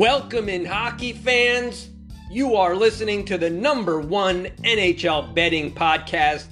Welcome 0.00 0.48
in, 0.48 0.64
hockey 0.64 1.12
fans. 1.12 1.90
You 2.30 2.56
are 2.56 2.74
listening 2.74 3.22
to 3.26 3.36
the 3.36 3.50
number 3.50 4.00
one 4.00 4.46
NHL 4.62 5.34
betting 5.34 5.74
podcast 5.74 6.46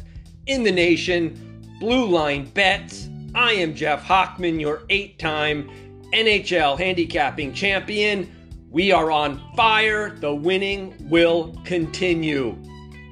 in 0.45 0.63
the 0.63 0.71
nation, 0.71 1.65
Blue 1.81 2.07
Line 2.07 2.51
Bets. 2.51 3.09
I 3.35 3.53
am 3.53 3.75
Jeff 3.75 4.05
Hochman, 4.05 4.61
your 4.61 4.83
eight 4.91 5.19
time 5.19 5.71
NHL 6.13 6.77
handicapping 6.77 7.55
champion. 7.55 8.31
We 8.71 8.93
are 8.93 9.11
on 9.11 9.43
fire. 9.57 10.11
The 10.11 10.35
winning 10.35 10.95
will 11.09 11.59
continue. 11.65 12.55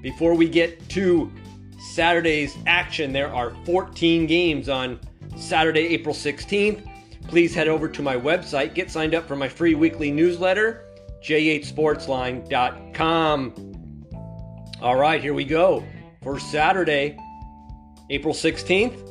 Before 0.02 0.34
we 0.34 0.50
get 0.50 0.87
to 0.91 1.32
Saturday's 1.95 2.55
action, 2.66 3.10
there 3.14 3.34
are 3.34 3.56
14 3.64 4.27
games 4.27 4.68
on 4.68 5.00
Saturday, 5.38 5.87
April 5.87 6.14
16th 6.14 6.87
please 7.28 7.54
head 7.54 7.68
over 7.68 7.88
to 7.88 8.02
my 8.02 8.16
website, 8.16 8.74
get 8.74 8.90
signed 8.90 9.14
up 9.14 9.26
for 9.26 9.36
my 9.36 9.48
free 9.48 9.74
weekly 9.74 10.10
newsletter, 10.10 10.84
j8sportsline.com. 11.22 13.72
All 14.82 14.96
right, 14.96 15.22
here 15.22 15.34
we 15.34 15.44
go. 15.44 15.84
For 16.22 16.38
Saturday, 16.38 17.18
April 18.10 18.34
16th, 18.34 19.02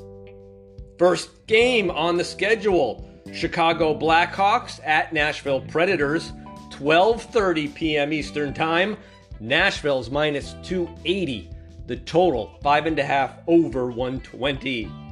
first 0.97 1.45
game 1.47 1.91
on 1.91 2.17
the 2.17 2.23
schedule. 2.23 3.09
Chicago 3.33 3.97
Blackhawks 3.97 4.79
at 4.85 5.11
Nashville 5.11 5.61
Predators, 5.61 6.31
12:30 6.69 7.73
p.m. 7.73 8.13
Eastern 8.13 8.53
Time. 8.53 8.95
Nashville's 9.39 10.09
minus 10.09 10.55
280. 10.63 11.49
The 11.88 11.97
total 11.97 12.57
five 12.61 12.85
and 12.85 12.97
a 12.99 13.03
half 13.03 13.38
over 13.47 13.88
120. 13.88 15.05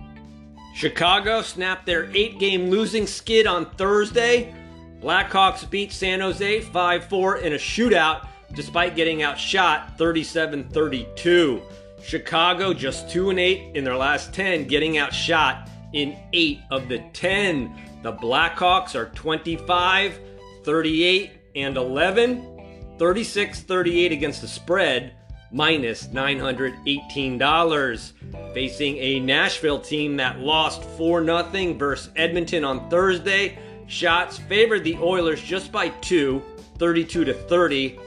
Chicago 0.73 1.41
snapped 1.41 1.86
their 1.86 2.09
eight 2.16 2.40
game 2.40 2.70
losing 2.70 3.05
skid 3.05 3.45
on 3.45 3.70
Thursday. 3.76 4.54
Blackhawks 4.99 5.70
beat 5.70 5.91
San 5.91 6.20
Jose 6.20 6.62
5 6.62 7.05
4 7.05 7.38
in 7.38 7.54
a 7.54 7.57
shootout 7.57 8.27
despite 8.54 8.96
getting 8.96 9.24
outshot 9.24 9.98
37 9.98 10.70
32. 10.70 11.62
Chicago 12.04 12.74
just 12.74 13.10
2 13.10 13.29
and 13.29 13.40
8 13.40 13.76
in 13.76 13.84
their 13.84 13.96
last 13.96 14.34
10, 14.34 14.68
getting 14.68 14.98
outshot 14.98 15.70
in 15.94 16.18
8 16.34 16.60
of 16.71 16.90
the 16.90 16.99
10. 17.13 17.74
The 18.01 18.13
Blackhawks 18.13 18.96
are 18.96 19.10
25, 19.10 20.20
38, 20.63 21.32
and 21.55 21.77
11, 21.77 22.96
36 22.98 23.62
38 23.62 24.12
against 24.12 24.41
the 24.41 24.48
spread 24.48 25.16
minus 25.54 26.07
$918. 26.07 28.12
Facing 28.54 28.98
a 28.98 29.20
Nashville 29.20 29.79
team 29.79 30.18
that 30.18 30.40
lost 30.40 30.84
4 30.98 31.23
0 31.23 31.76
versus 31.76 32.12
Edmonton 32.15 32.65
on 32.65 32.90
Thursday, 32.90 33.60
shots 33.87 34.37
favored 34.37 34.84
the 34.84 34.98
Oilers 34.98 35.41
just 35.41 35.71
by 35.71 35.90
2, 35.90 36.41
32 36.77 37.26
to 37.26 37.34
30. 37.34 37.99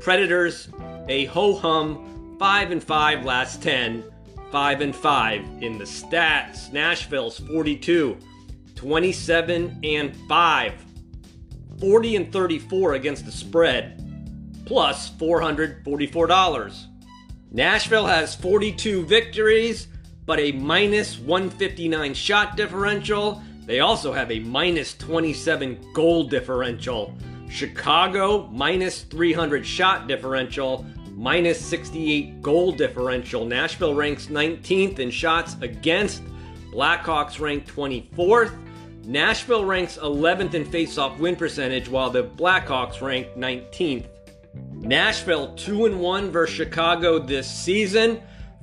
Predators, 0.00 0.68
a 1.08 1.24
ho 1.26 1.54
hum 1.54 2.36
5 2.38 2.70
and 2.72 2.82
5 2.82 3.24
last 3.24 3.62
10, 3.62 4.02
5 4.50 4.80
and 4.80 4.94
5 4.94 5.62
in 5.62 5.78
the 5.78 5.84
stats. 5.84 6.72
Nashville's 6.72 7.38
42, 7.38 8.16
27 8.74 9.80
and 9.82 10.14
5, 10.28 10.84
40 11.80 12.16
and 12.16 12.32
34 12.32 12.94
against 12.94 13.24
the 13.24 13.32
spread 13.32 13.97
plus 14.68 15.10
$444. 15.12 16.86
Nashville 17.50 18.06
has 18.06 18.34
42 18.34 19.06
victories, 19.06 19.88
but 20.26 20.38
a 20.38 20.52
minus 20.52 21.18
159 21.18 22.12
shot 22.12 22.54
differential. 22.54 23.42
They 23.64 23.80
also 23.80 24.12
have 24.12 24.30
a 24.30 24.40
minus 24.40 24.94
27 24.98 25.92
goal 25.94 26.24
differential. 26.24 27.16
Chicago, 27.48 28.46
minus 28.52 29.04
300 29.04 29.64
shot 29.64 30.06
differential, 30.06 30.84
minus 31.14 31.58
68 31.58 32.42
goal 32.42 32.70
differential. 32.72 33.46
Nashville 33.46 33.94
ranks 33.94 34.26
19th 34.26 34.98
in 34.98 35.10
shots 35.10 35.56
against. 35.62 36.22
Blackhawks 36.70 37.40
rank 37.40 37.66
24th. 37.66 38.54
Nashville 39.06 39.64
ranks 39.64 39.96
11th 39.96 40.52
in 40.52 40.66
faceoff 40.66 41.18
win 41.18 41.36
percentage, 41.36 41.88
while 41.88 42.10
the 42.10 42.24
Blackhawks 42.24 43.00
rank 43.00 43.28
19th. 43.34 44.04
Nashville 44.80 45.54
2 45.54 45.86
and 45.86 46.00
1 46.00 46.30
versus 46.30 46.54
Chicago 46.56 47.18
this 47.18 47.50
season. 47.50 48.20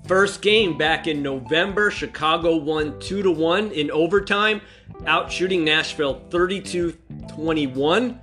First 0.08 0.42
game 0.42 0.78
back 0.78 1.08
in 1.08 1.22
November, 1.22 1.92
Chicago 1.92 2.56
won 2.56 3.00
2 3.00 3.24
to 3.24 3.32
1 3.32 3.72
in 3.72 3.92
overtime, 3.92 4.62
outshooting 5.02 5.64
Nashville 5.64 6.22
32-21. 6.30 8.20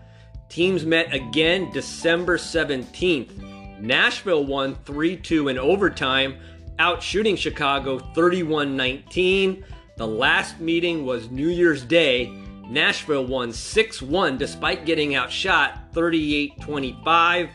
Teams 0.49 0.87
met 0.87 1.13
again 1.13 1.71
December 1.73 2.39
17th. 2.39 3.81
Nashville 3.81 4.45
won 4.45 4.77
3-2 4.85 5.51
in 5.51 5.59
overtime, 5.59 6.37
outshooting 6.79 7.37
Chicago 7.37 7.99
31-19. 7.99 9.65
The 9.97 10.07
last 10.07 10.61
meeting 10.61 11.05
was 11.05 11.31
New 11.31 11.49
Year's 11.49 11.85
Day. 11.85 12.33
Nashville 12.69 13.27
won 13.27 13.53
6 13.53 14.03
1 14.03 14.39
despite 14.39 14.87
getting 14.87 15.15
outshot 15.15 15.93
38 15.93 16.61
25. 16.61 17.51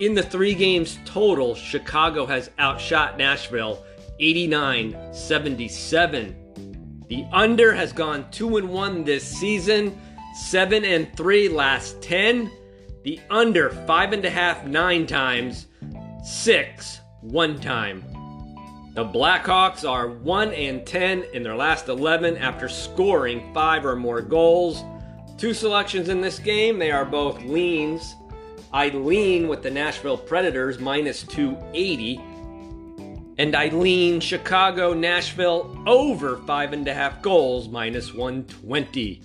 In 0.00 0.14
the 0.14 0.24
three 0.24 0.54
games 0.54 0.98
total, 1.04 1.54
Chicago 1.54 2.26
has 2.26 2.50
outshot 2.58 3.16
Nashville 3.16 3.84
89 4.18 4.96
77. 5.12 7.04
The 7.08 7.24
under 7.30 7.72
has 7.72 7.92
gone 7.92 8.28
2 8.32 8.56
and 8.56 8.68
1 8.70 9.04
this 9.04 9.24
season, 9.24 9.96
7 10.34 10.84
and 10.84 11.16
3 11.16 11.48
last 11.48 12.02
10. 12.02 12.50
The 13.04 13.20
under 13.30 13.70
5.5 13.70 14.66
nine 14.66 15.06
times, 15.06 15.66
6 16.24 17.00
one 17.20 17.60
time. 17.60 18.02
The 18.94 19.04
Blackhawks 19.04 19.88
are 19.88 20.08
1 20.08 20.54
and 20.54 20.84
10 20.84 21.24
in 21.34 21.44
their 21.44 21.56
last 21.56 21.88
11 21.88 22.36
after 22.38 22.68
scoring 22.68 23.52
5 23.54 23.86
or 23.86 23.94
more 23.94 24.22
goals. 24.22 24.82
Two 25.36 25.54
selections 25.54 26.08
in 26.08 26.20
this 26.20 26.40
game, 26.40 26.80
they 26.80 26.90
are 26.90 27.04
both 27.04 27.40
leans 27.42 28.16
I 28.74 28.88
lean 28.88 29.46
with 29.46 29.62
the 29.62 29.70
Nashville 29.70 30.18
Predators 30.18 30.80
minus 30.80 31.22
280. 31.22 32.20
And 33.38 33.54
I 33.54 33.68
lean 33.68 34.18
Chicago 34.18 34.92
Nashville 34.92 35.80
over 35.86 36.38
five 36.38 36.72
and 36.72 36.86
a 36.88 36.92
half 36.92 37.22
goals 37.22 37.68
minus 37.68 38.12
120. 38.12 39.22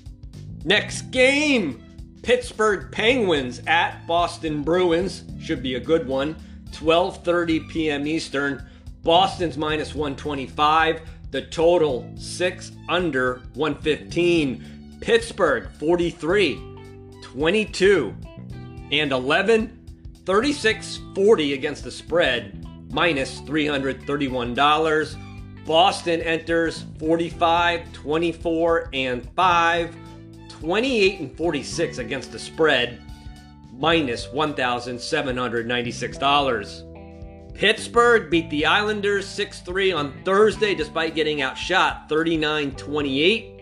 Next 0.65 1.09
game 1.09 1.83
Pittsburgh 2.21 2.91
Penguins 2.91 3.63
at 3.65 4.05
Boston 4.05 4.61
Bruins. 4.61 5.23
Should 5.41 5.63
be 5.63 5.73
a 5.75 5.79
good 5.79 6.07
one. 6.07 6.35
12:30 6.69 7.67
p.m. 7.69 8.05
Eastern. 8.05 8.69
Boston's 9.01 9.57
minus 9.57 9.95
125. 9.95 11.01
The 11.31 11.41
total 11.47 12.07
6 12.15 12.71
under 12.87 13.41
115. 13.55 14.99
Pittsburgh 15.01 15.71
43 15.79 16.61
22 17.23 18.15
and 18.91 19.11
11, 19.11 19.75
36 20.25 20.99
40 21.15 21.53
against 21.53 21.83
the 21.83 21.91
spread, 21.91 22.65
minus 22.91 23.41
$331. 23.41 25.65
Boston 25.65 26.21
enters 26.21 26.85
45, 26.97 27.93
24, 27.93 28.89
and 28.93 29.29
5, 29.35 29.95
28 30.49 31.19
and 31.19 31.37
46 31.37 31.97
against 31.99 32.31
the 32.31 32.39
spread, 32.39 32.99
minus 33.73 34.25
$1,796. 34.27 36.85
Pittsburgh 37.53 38.29
beat 38.29 38.49
the 38.49 38.65
Islanders 38.65 39.27
6 39.27 39.59
3 39.59 39.91
on 39.91 40.13
Thursday 40.23 40.73
despite 40.73 41.13
getting 41.13 41.41
outshot 41.41 42.07
39 42.07 42.71
28. 42.71 43.59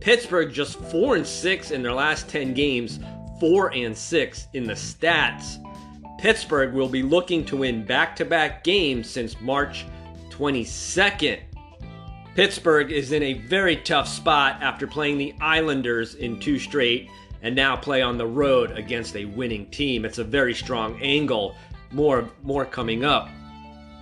Pittsburgh 0.00 0.52
just 0.52 0.80
4 0.80 1.14
and 1.16 1.26
6 1.26 1.70
in 1.70 1.82
their 1.82 1.92
last 1.92 2.28
10 2.28 2.54
games, 2.54 2.98
4 3.40 3.74
and 3.74 3.96
6 3.96 4.48
in 4.54 4.64
the 4.64 4.72
stats. 4.72 5.62
Pittsburgh 6.18 6.72
will 6.72 6.88
be 6.88 7.02
looking 7.02 7.44
to 7.44 7.58
win 7.58 7.84
back 7.84 8.16
to 8.16 8.24
back 8.24 8.64
games 8.64 9.08
since 9.08 9.40
March 9.40 9.86
22nd. 10.30 11.40
Pittsburgh 12.34 12.92
is 12.92 13.12
in 13.12 13.22
a 13.22 13.34
very 13.34 13.76
tough 13.76 14.08
spot 14.08 14.62
after 14.62 14.86
playing 14.86 15.18
the 15.18 15.34
Islanders 15.40 16.14
in 16.16 16.38
two 16.38 16.58
straight 16.58 17.08
and 17.42 17.54
now 17.54 17.76
play 17.76 18.02
on 18.02 18.18
the 18.18 18.26
road 18.26 18.72
against 18.72 19.16
a 19.16 19.24
winning 19.24 19.66
team. 19.70 20.04
It's 20.04 20.18
a 20.18 20.24
very 20.24 20.54
strong 20.54 21.00
angle. 21.00 21.54
More, 21.92 22.28
more 22.42 22.64
coming 22.64 23.04
up. 23.04 23.28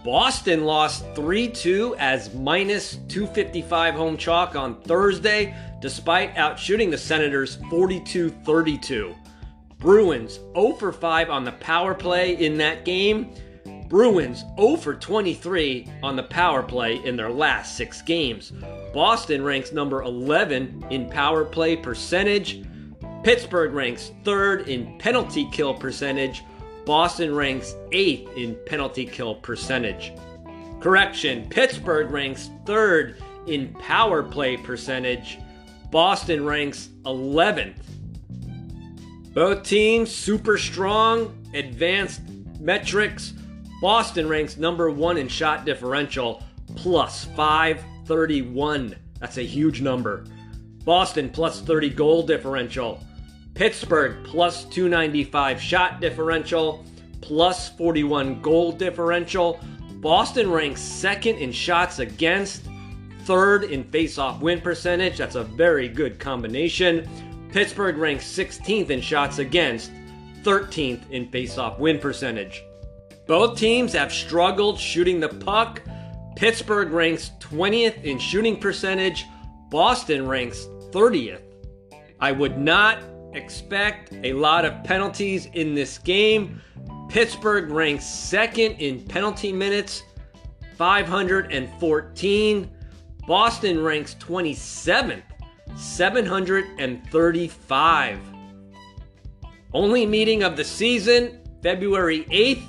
Boston 0.04 0.64
lost 0.64 1.04
3 1.14 1.48
2 1.48 1.96
as 1.98 2.34
minus 2.34 2.96
255 3.08 3.94
home 3.94 4.16
chalk 4.16 4.54
on 4.54 4.80
Thursday, 4.82 5.54
despite 5.80 6.34
outshooting 6.34 6.90
the 6.90 6.98
Senators 6.98 7.58
42 7.70 8.30
32. 8.30 9.14
Bruins 9.84 10.40
0 10.54 10.72
for 10.78 10.92
5 10.92 11.28
on 11.28 11.44
the 11.44 11.52
power 11.52 11.92
play 11.92 12.42
in 12.42 12.56
that 12.56 12.86
game. 12.86 13.34
Bruins 13.86 14.42
0 14.58 14.76
for 14.76 14.94
23 14.94 15.86
on 16.02 16.16
the 16.16 16.22
power 16.22 16.62
play 16.62 17.04
in 17.04 17.16
their 17.16 17.28
last 17.28 17.76
six 17.76 18.00
games. 18.00 18.54
Boston 18.94 19.44
ranks 19.44 19.72
number 19.72 20.00
11 20.00 20.86
in 20.88 21.10
power 21.10 21.44
play 21.44 21.76
percentage. 21.76 22.64
Pittsburgh 23.25 23.75
ranks 23.75 24.12
third 24.25 24.70
in 24.70 24.96
penalty 24.96 25.46
kill 25.52 25.75
percentage. 25.75 26.42
Boston 26.87 27.34
ranks 27.34 27.75
eighth 27.92 28.34
in 28.38 28.56
penalty 28.64 29.04
kill 29.04 29.34
percentage. 29.34 30.14
Correction 30.80 31.46
Pittsburgh 31.50 32.10
ranks 32.10 32.48
third 32.64 33.22
in 33.46 33.75
power 33.75 34.22
play 34.22 34.56
percentage. 34.56 35.38
Boston 35.90 36.42
ranks 36.46 36.88
11th. 37.04 37.94
Both 39.34 39.64
teams 39.64 40.14
super 40.14 40.56
strong, 40.56 41.36
advanced 41.54 42.22
metrics. 42.60 43.34
Boston 43.81 44.28
ranks 44.28 44.56
number 44.56 44.90
one 44.90 45.19
in 45.19 45.26
shot 45.26 45.64
differential, 45.64 46.42
plus 46.76 47.25
531. 47.36 48.94
That's 49.19 49.38
a 49.38 49.42
huge 49.42 49.81
number. 49.81 50.25
Boston 50.84 51.31
plus 51.31 51.60
30 51.60 51.90
goal 51.90 52.22
differential. 52.22 53.02
Pittsburgh 53.54 54.22
plus 54.25 54.64
295 54.66 55.60
shot 55.60 56.00
differential, 56.00 56.84
plus 57.20 57.70
41 57.70 58.40
goal 58.40 58.70
differential. 58.70 59.60
Boston 59.96 60.50
ranks 60.50 60.80
second 60.80 61.38
in 61.38 61.50
shots 61.50 61.98
against, 61.98 62.66
third 63.22 63.64
in 63.64 63.82
face-off 63.84 64.40
win 64.40 64.60
percentage. 64.60 65.16
That's 65.19 65.34
a 65.34 65.44
very 65.44 65.88
good 65.88 66.20
combination. 66.20 67.08
Pittsburgh 67.54 67.96
ranks 67.98 68.26
16th 68.26 68.90
in 68.90 69.00
shots 69.00 69.38
against, 69.38 69.92
13th 70.42 71.08
in 71.10 71.28
face-off 71.28 71.78
win 71.78 72.00
percentage. 72.00 72.64
Both 73.28 73.56
teams 73.56 73.92
have 73.92 74.12
struggled 74.12 74.76
shooting 74.76 75.20
the 75.20 75.28
puck. 75.28 75.80
Pittsburgh 76.34 76.90
ranks 76.90 77.30
20th 77.38 78.02
in 78.02 78.18
shooting 78.18 78.58
percentage. 78.58 79.24
Boston 79.70 80.26
ranks 80.26 80.66
30th. 80.90 81.42
I 82.18 82.32
would 82.32 82.58
not 82.58 82.98
expect 83.34 84.12
a 84.24 84.32
lot 84.32 84.64
of 84.64 84.82
penalties 84.82 85.46
in 85.52 85.76
this 85.76 85.96
game. 85.96 86.60
Pittsburgh 87.08 87.70
ranks 87.70 88.04
second 88.04 88.72
in 88.80 89.00
penalty 89.04 89.52
minutes, 89.52 90.02
514. 90.76 92.70
Boston 93.28 93.80
ranks 93.80 94.16
27th, 94.16 95.22
735. 95.76 98.19
Only 99.73 100.06
meeting 100.06 100.43
of 100.43 100.56
the 100.56 100.65
season, 100.65 101.38
February 101.62 102.25
8th. 102.31 102.65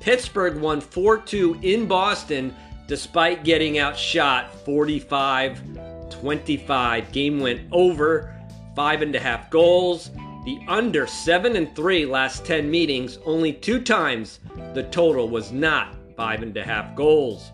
Pittsburgh 0.00 0.56
won 0.56 0.80
4 0.80 1.18
2 1.18 1.60
in 1.62 1.86
Boston 1.86 2.56
despite 2.86 3.44
getting 3.44 3.78
outshot 3.78 4.64
45 4.64 5.60
25. 6.10 7.12
Game 7.12 7.40
went 7.40 7.60
over, 7.72 8.34
five 8.76 9.02
and 9.02 9.14
a 9.14 9.20
half 9.20 9.50
goals. 9.50 10.10
The 10.44 10.60
under 10.68 11.06
7 11.06 11.56
and 11.56 11.74
3 11.76 12.06
last 12.06 12.44
10 12.44 12.70
meetings, 12.70 13.18
only 13.24 13.52
two 13.52 13.80
times 13.80 14.40
the 14.74 14.84
total 14.84 15.28
was 15.28 15.52
not 15.52 15.94
five 16.16 16.42
and 16.42 16.56
a 16.56 16.64
half 16.64 16.94
goals. 16.96 17.52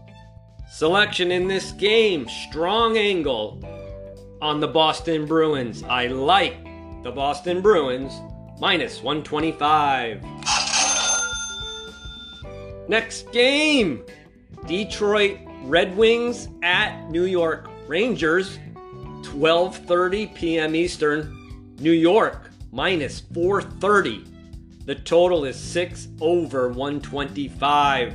Selection 0.70 1.31
in 1.31 1.47
this 1.47 1.73
game, 1.73 2.29
strong 2.29 2.97
angle 2.97 3.61
on 4.46 4.60
the 4.60 4.69
Boston 4.69 5.26
Bruins. 5.26 5.82
I 5.82 6.06
like 6.06 6.62
the 7.02 7.10
Boston 7.10 7.60
Bruins 7.60 8.12
minus 8.60 9.02
125. 9.02 10.22
Next 12.88 13.32
game 13.32 14.04
Detroit 14.69 15.40
Red 15.64 15.96
Wings 15.96 16.48
at 16.62 17.10
New 17.10 17.25
York 17.25 17.69
Rangers, 17.88 18.60
12:30 19.22 20.32
p.m. 20.37 20.76
Eastern. 20.76 21.75
New 21.81 21.90
York 21.90 22.52
minus 22.70 23.19
430. 23.34 24.25
The 24.84 24.94
total 24.94 25.44
is 25.44 25.58
6 25.58 26.06
over 26.20 26.69
125. 26.69 28.14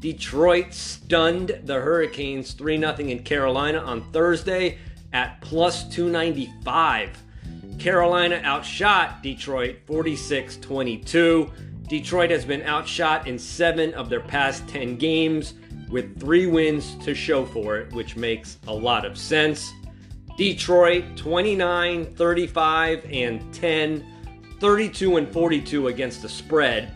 Detroit 0.00 0.74
stunned 0.74 1.60
the 1.62 1.74
Hurricanes 1.74 2.54
3 2.54 2.80
0 2.80 2.94
in 2.96 3.22
Carolina 3.22 3.78
on 3.78 4.02
Thursday 4.10 4.78
at 5.14 5.40
plus 5.40 5.88
295. 5.88 7.22
Carolina 7.78 8.42
outshot 8.44 9.22
Detroit 9.22 9.78
46 9.86 10.58
22. 10.58 11.50
Detroit 11.88 12.30
has 12.30 12.44
been 12.44 12.60
outshot 12.62 13.26
in 13.26 13.38
seven 13.38 13.94
of 13.94 14.10
their 14.10 14.20
past 14.20 14.68
10 14.68 14.96
games 14.96 15.54
with 15.88 16.20
three 16.20 16.46
wins 16.46 16.96
to 16.96 17.14
show 17.14 17.46
for 17.46 17.78
it, 17.78 17.90
which 17.92 18.16
makes 18.16 18.58
a 18.66 18.74
lot 18.74 19.04
of 19.04 19.16
sense. 19.16 19.72
Detroit 20.36 21.04
29, 21.16 22.12
35, 22.14 23.06
and 23.12 23.54
10, 23.54 24.04
32 24.58 25.18
and 25.18 25.32
42 25.32 25.86
against 25.88 26.22
the 26.22 26.28
spread, 26.28 26.90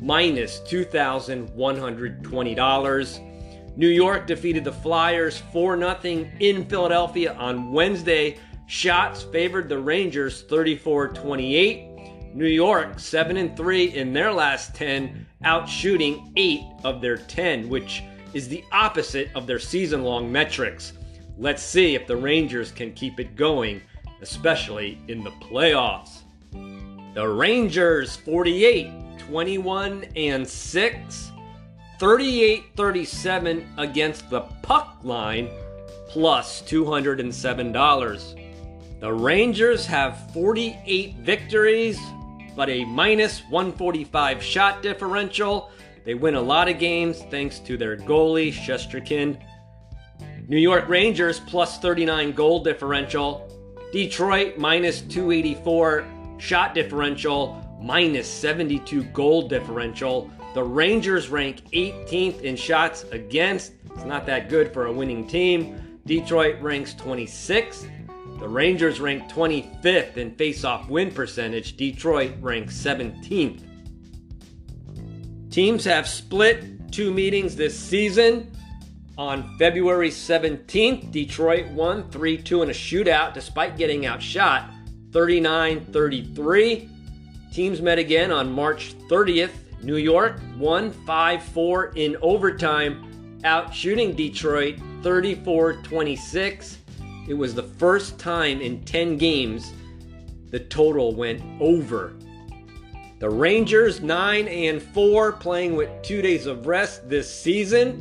minus 0.00 0.58
$2,120. 0.60 3.29
New 3.76 3.88
York 3.88 4.26
defeated 4.26 4.64
the 4.64 4.72
Flyers 4.72 5.38
4 5.52 5.78
0 5.78 6.28
in 6.40 6.64
Philadelphia 6.66 7.34
on 7.34 7.72
Wednesday. 7.72 8.38
Shots 8.66 9.22
favored 9.22 9.68
the 9.68 9.78
Rangers 9.78 10.42
34 10.42 11.08
28. 11.08 11.86
New 12.34 12.46
York 12.46 12.98
7 12.98 13.36
and 13.36 13.56
3 13.56 13.94
in 13.94 14.12
their 14.12 14.32
last 14.32 14.74
10, 14.74 15.26
out 15.42 15.68
shooting 15.68 16.32
8 16.36 16.60
of 16.84 17.00
their 17.00 17.16
10, 17.16 17.68
which 17.68 18.04
is 18.34 18.48
the 18.48 18.64
opposite 18.72 19.28
of 19.34 19.46
their 19.46 19.58
season 19.58 20.04
long 20.04 20.30
metrics. 20.30 20.92
Let's 21.38 21.62
see 21.62 21.94
if 21.94 22.06
the 22.06 22.16
Rangers 22.16 22.70
can 22.70 22.92
keep 22.92 23.18
it 23.18 23.34
going, 23.34 23.82
especially 24.20 25.00
in 25.08 25.24
the 25.24 25.30
playoffs. 25.32 26.20
The 27.14 27.26
Rangers 27.26 28.16
48, 28.16 29.18
21 29.18 30.04
and 30.14 30.46
6, 30.46 31.29
38 32.00 32.64
37 32.76 33.74
against 33.76 34.30
the 34.30 34.40
puck 34.62 34.96
line, 35.02 35.50
plus 36.08 36.62
$207. 36.62 39.00
The 39.00 39.12
Rangers 39.12 39.84
have 39.84 40.32
48 40.32 41.16
victories, 41.16 42.00
but 42.56 42.70
a 42.70 42.86
minus 42.86 43.40
145 43.50 44.42
shot 44.42 44.80
differential. 44.80 45.70
They 46.06 46.14
win 46.14 46.36
a 46.36 46.40
lot 46.40 46.70
of 46.70 46.78
games 46.78 47.20
thanks 47.30 47.58
to 47.58 47.76
their 47.76 47.98
goalie, 47.98 48.50
Shesterkin. 48.50 49.38
New 50.48 50.56
York 50.56 50.88
Rangers 50.88 51.40
plus 51.40 51.78
39 51.80 52.32
goal 52.32 52.64
differential. 52.64 53.46
Detroit 53.92 54.56
minus 54.56 55.02
284 55.02 56.06
shot 56.38 56.72
differential, 56.72 57.62
minus 57.78 58.26
72 58.26 59.04
goal 59.04 59.48
differential. 59.48 60.30
The 60.54 60.64
Rangers 60.64 61.28
rank 61.28 61.62
18th 61.70 62.40
in 62.42 62.56
shots 62.56 63.04
against. 63.12 63.72
It's 63.94 64.04
not 64.04 64.26
that 64.26 64.48
good 64.48 64.72
for 64.72 64.86
a 64.86 64.92
winning 64.92 65.26
team. 65.28 66.00
Detroit 66.06 66.60
ranks 66.60 66.92
26th. 66.94 67.88
The 68.40 68.48
Rangers 68.48 69.00
rank 69.00 69.30
25th 69.30 70.16
in 70.16 70.34
face-off 70.34 70.88
win 70.88 71.12
percentage. 71.12 71.76
Detroit 71.76 72.32
ranks 72.40 72.76
17th. 72.76 73.62
Teams 75.50 75.84
have 75.84 76.08
split 76.08 76.90
two 76.90 77.12
meetings 77.12 77.54
this 77.54 77.78
season. 77.78 78.50
On 79.18 79.56
February 79.58 80.10
17th, 80.10 81.12
Detroit 81.12 81.68
won 81.68 82.10
3 82.10 82.38
2 82.38 82.62
in 82.62 82.70
a 82.70 82.72
shootout 82.72 83.34
despite 83.34 83.76
getting 83.76 84.06
outshot 84.06 84.70
39 85.12 85.84
33. 85.92 86.88
Teams 87.52 87.82
met 87.82 87.98
again 87.98 88.32
on 88.32 88.50
March 88.50 88.94
30th. 89.08 89.52
New 89.82 89.96
York 89.96 90.40
won 90.58 90.90
5 90.90 91.42
4 91.42 91.92
in 91.96 92.16
overtime, 92.20 93.40
out 93.44 93.74
shooting 93.74 94.14
Detroit 94.14 94.78
34 95.02 95.74
26. 95.82 96.78
It 97.28 97.34
was 97.34 97.54
the 97.54 97.62
first 97.62 98.18
time 98.18 98.60
in 98.60 98.84
10 98.84 99.16
games 99.16 99.72
the 100.50 100.60
total 100.60 101.14
went 101.14 101.42
over. 101.60 102.14
The 103.20 103.30
Rangers 103.30 104.00
9 104.00 104.48
and 104.48 104.82
4 104.82 105.32
playing 105.32 105.76
with 105.76 105.90
2 106.02 106.22
days 106.22 106.46
of 106.46 106.66
rest 106.66 107.08
this 107.08 107.32
season. 107.32 108.00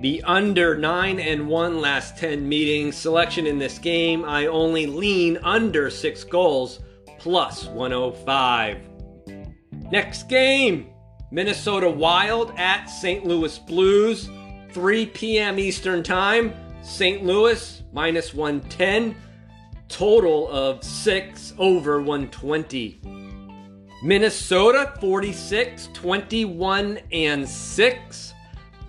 The 0.00 0.22
under 0.24 0.76
9 0.76 1.20
and 1.20 1.48
1 1.48 1.80
last 1.80 2.18
10 2.18 2.48
meetings. 2.48 2.96
Selection 2.96 3.46
in 3.46 3.58
this 3.58 3.78
game, 3.78 4.24
I 4.24 4.46
only 4.46 4.86
lean 4.86 5.38
under 5.42 5.90
6 5.90 6.24
goals 6.24 6.80
plus 7.18 7.66
105. 7.66 8.91
Next 9.92 10.26
game, 10.26 10.88
Minnesota 11.30 11.88
Wild 11.90 12.54
at 12.56 12.86
St. 12.86 13.26
Louis 13.26 13.58
Blues, 13.58 14.30
3 14.72 15.04
p.m. 15.04 15.58
Eastern 15.58 16.02
Time. 16.02 16.54
St. 16.82 17.22
Louis 17.22 17.82
minus 17.92 18.32
110, 18.32 19.14
total 19.90 20.48
of 20.48 20.82
6 20.82 21.52
over 21.58 22.00
120. 22.00 23.02
Minnesota 24.02 24.94
46, 24.98 25.90
21 25.92 26.98
and 27.12 27.46
6, 27.46 28.32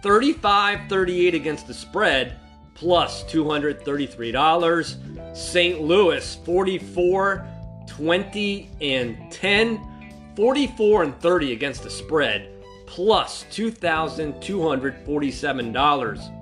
35 0.02 0.80
38 0.88 1.36
against 1.36 1.68
the 1.68 1.74
spread, 1.74 2.40
plus 2.76 3.26
$233. 3.26 5.36
St. 5.36 5.82
Louis 5.82 6.36
44, 6.46 7.46
20 7.88 8.70
and 8.80 9.30
10, 9.30 9.93
44 10.36 11.04
and 11.04 11.18
30 11.20 11.54
against 11.54 11.84
the 11.84 11.90
spread, 11.90 12.50
plus 12.86 13.46
$2,247. 13.52 16.40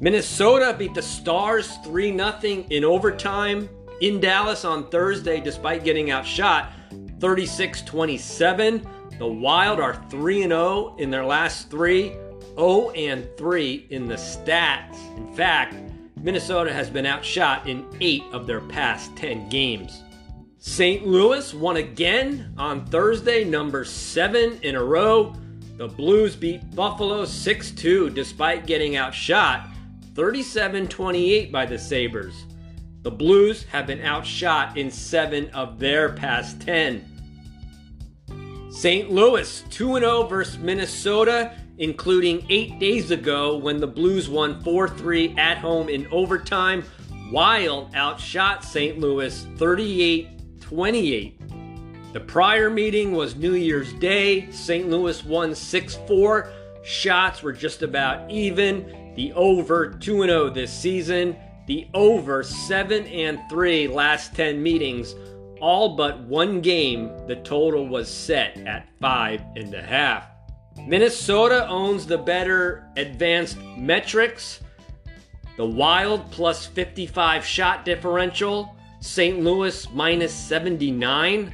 Minnesota 0.00 0.74
beat 0.76 0.92
the 0.94 1.02
Stars 1.02 1.76
3 1.84 2.16
0 2.16 2.64
in 2.70 2.84
overtime 2.84 3.68
in 4.00 4.18
Dallas 4.18 4.64
on 4.64 4.90
Thursday 4.90 5.40
despite 5.40 5.84
getting 5.84 6.10
outshot 6.10 6.72
36 7.20 7.82
27. 7.82 8.84
The 9.18 9.26
Wild 9.26 9.78
are 9.78 10.02
3 10.10 10.42
0 10.42 10.96
in 10.98 11.10
their 11.10 11.24
last 11.24 11.70
three, 11.70 12.16
0 12.56 12.90
and 12.90 13.28
3 13.38 13.86
in 13.90 14.08
the 14.08 14.16
stats. 14.16 14.98
In 15.16 15.32
fact, 15.34 15.76
Minnesota 16.20 16.72
has 16.72 16.90
been 16.90 17.06
outshot 17.06 17.68
in 17.68 17.86
8 18.00 18.24
of 18.32 18.48
their 18.48 18.60
past 18.60 19.14
10 19.16 19.48
games. 19.48 20.02
St. 20.64 21.04
Louis 21.04 21.52
won 21.52 21.78
again 21.78 22.54
on 22.56 22.86
Thursday, 22.86 23.42
number 23.42 23.84
7 23.84 24.60
in 24.62 24.76
a 24.76 24.82
row. 24.82 25.34
The 25.76 25.88
Blues 25.88 26.36
beat 26.36 26.76
Buffalo 26.76 27.24
6 27.24 27.72
2 27.72 28.10
despite 28.10 28.64
getting 28.64 28.94
outshot 28.94 29.68
37 30.14 30.86
28 30.86 31.50
by 31.50 31.66
the 31.66 31.76
Sabres. 31.76 32.46
The 33.02 33.10
Blues 33.10 33.64
have 33.64 33.88
been 33.88 34.02
outshot 34.02 34.78
in 34.78 34.88
7 34.88 35.50
of 35.50 35.80
their 35.80 36.10
past 36.10 36.60
10. 36.60 37.08
St. 38.70 39.10
Louis 39.10 39.64
2 39.68 39.98
0 39.98 40.22
versus 40.28 40.58
Minnesota, 40.58 41.56
including 41.78 42.46
eight 42.50 42.78
days 42.78 43.10
ago 43.10 43.56
when 43.56 43.78
the 43.78 43.88
Blues 43.88 44.28
won 44.28 44.62
4 44.62 44.88
3 44.88 45.34
at 45.36 45.58
home 45.58 45.88
in 45.88 46.06
overtime. 46.12 46.84
while 47.32 47.90
outshot 47.96 48.62
St. 48.62 49.00
Louis 49.00 49.44
38 49.56 50.28
28. 50.72 51.40
The 52.12 52.20
prior 52.20 52.70
meeting 52.70 53.12
was 53.12 53.36
New 53.36 53.54
Year's 53.54 53.92
Day. 53.94 54.50
St. 54.50 54.88
Louis 54.88 55.24
won 55.24 55.54
6 55.54 55.98
4. 56.06 56.48
Shots 56.82 57.42
were 57.42 57.52
just 57.52 57.82
about 57.82 58.30
even. 58.30 59.12
The 59.14 59.32
over 59.34 59.90
2 59.90 60.24
0 60.24 60.50
this 60.50 60.72
season. 60.72 61.36
The 61.66 61.86
over 61.94 62.42
7 62.42 63.06
and 63.06 63.38
3 63.48 63.88
last 63.88 64.34
10 64.34 64.62
meetings 64.62 65.14
all 65.62 65.94
but 65.94 66.18
one 66.22 66.60
game, 66.60 67.08
the 67.28 67.36
total 67.36 67.86
was 67.86 68.10
set 68.10 68.58
at 68.66 68.88
five 69.00 69.40
and 69.54 69.72
a 69.72 69.80
half. 69.80 70.26
Minnesota 70.88 71.68
owns 71.68 72.04
the 72.04 72.18
better 72.18 72.84
advanced 72.96 73.58
metrics. 73.78 74.60
The 75.56 75.64
Wild 75.64 76.28
plus 76.32 76.66
55 76.66 77.44
shot 77.44 77.84
differential, 77.84 78.74
St. 79.02 79.40
Louis 79.40 79.88
minus 79.92 80.32
79. 80.32 81.52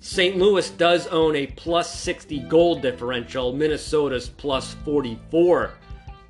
St. 0.00 0.36
Louis 0.36 0.68
does 0.70 1.06
own 1.06 1.36
a 1.36 1.46
plus 1.46 1.96
60 2.00 2.40
goal 2.40 2.74
differential, 2.74 3.52
Minnesota's 3.52 4.28
plus 4.28 4.74
44. 4.84 5.74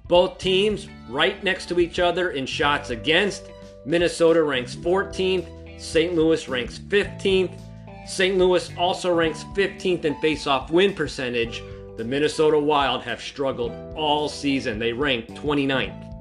Both 0.08 0.36
teams 0.36 0.88
right 1.08 1.42
next 1.42 1.70
to 1.70 1.80
each 1.80 1.98
other 1.98 2.32
in 2.32 2.44
shots 2.44 2.90
against. 2.90 3.50
Minnesota 3.86 4.42
ranks 4.42 4.76
14th, 4.76 5.80
St. 5.80 6.14
Louis 6.14 6.46
ranks 6.46 6.78
15th. 6.78 7.58
St. 8.06 8.36
Louis 8.36 8.70
also 8.76 9.10
ranks 9.10 9.44
15th 9.54 10.04
in 10.04 10.14
face-off 10.16 10.70
win 10.70 10.92
percentage. 10.92 11.62
The 11.96 12.04
Minnesota 12.04 12.58
Wild 12.58 13.02
have 13.04 13.22
struggled 13.22 13.72
all 13.96 14.28
season. 14.28 14.78
They 14.78 14.92
rank 14.92 15.28
29th. 15.28 16.11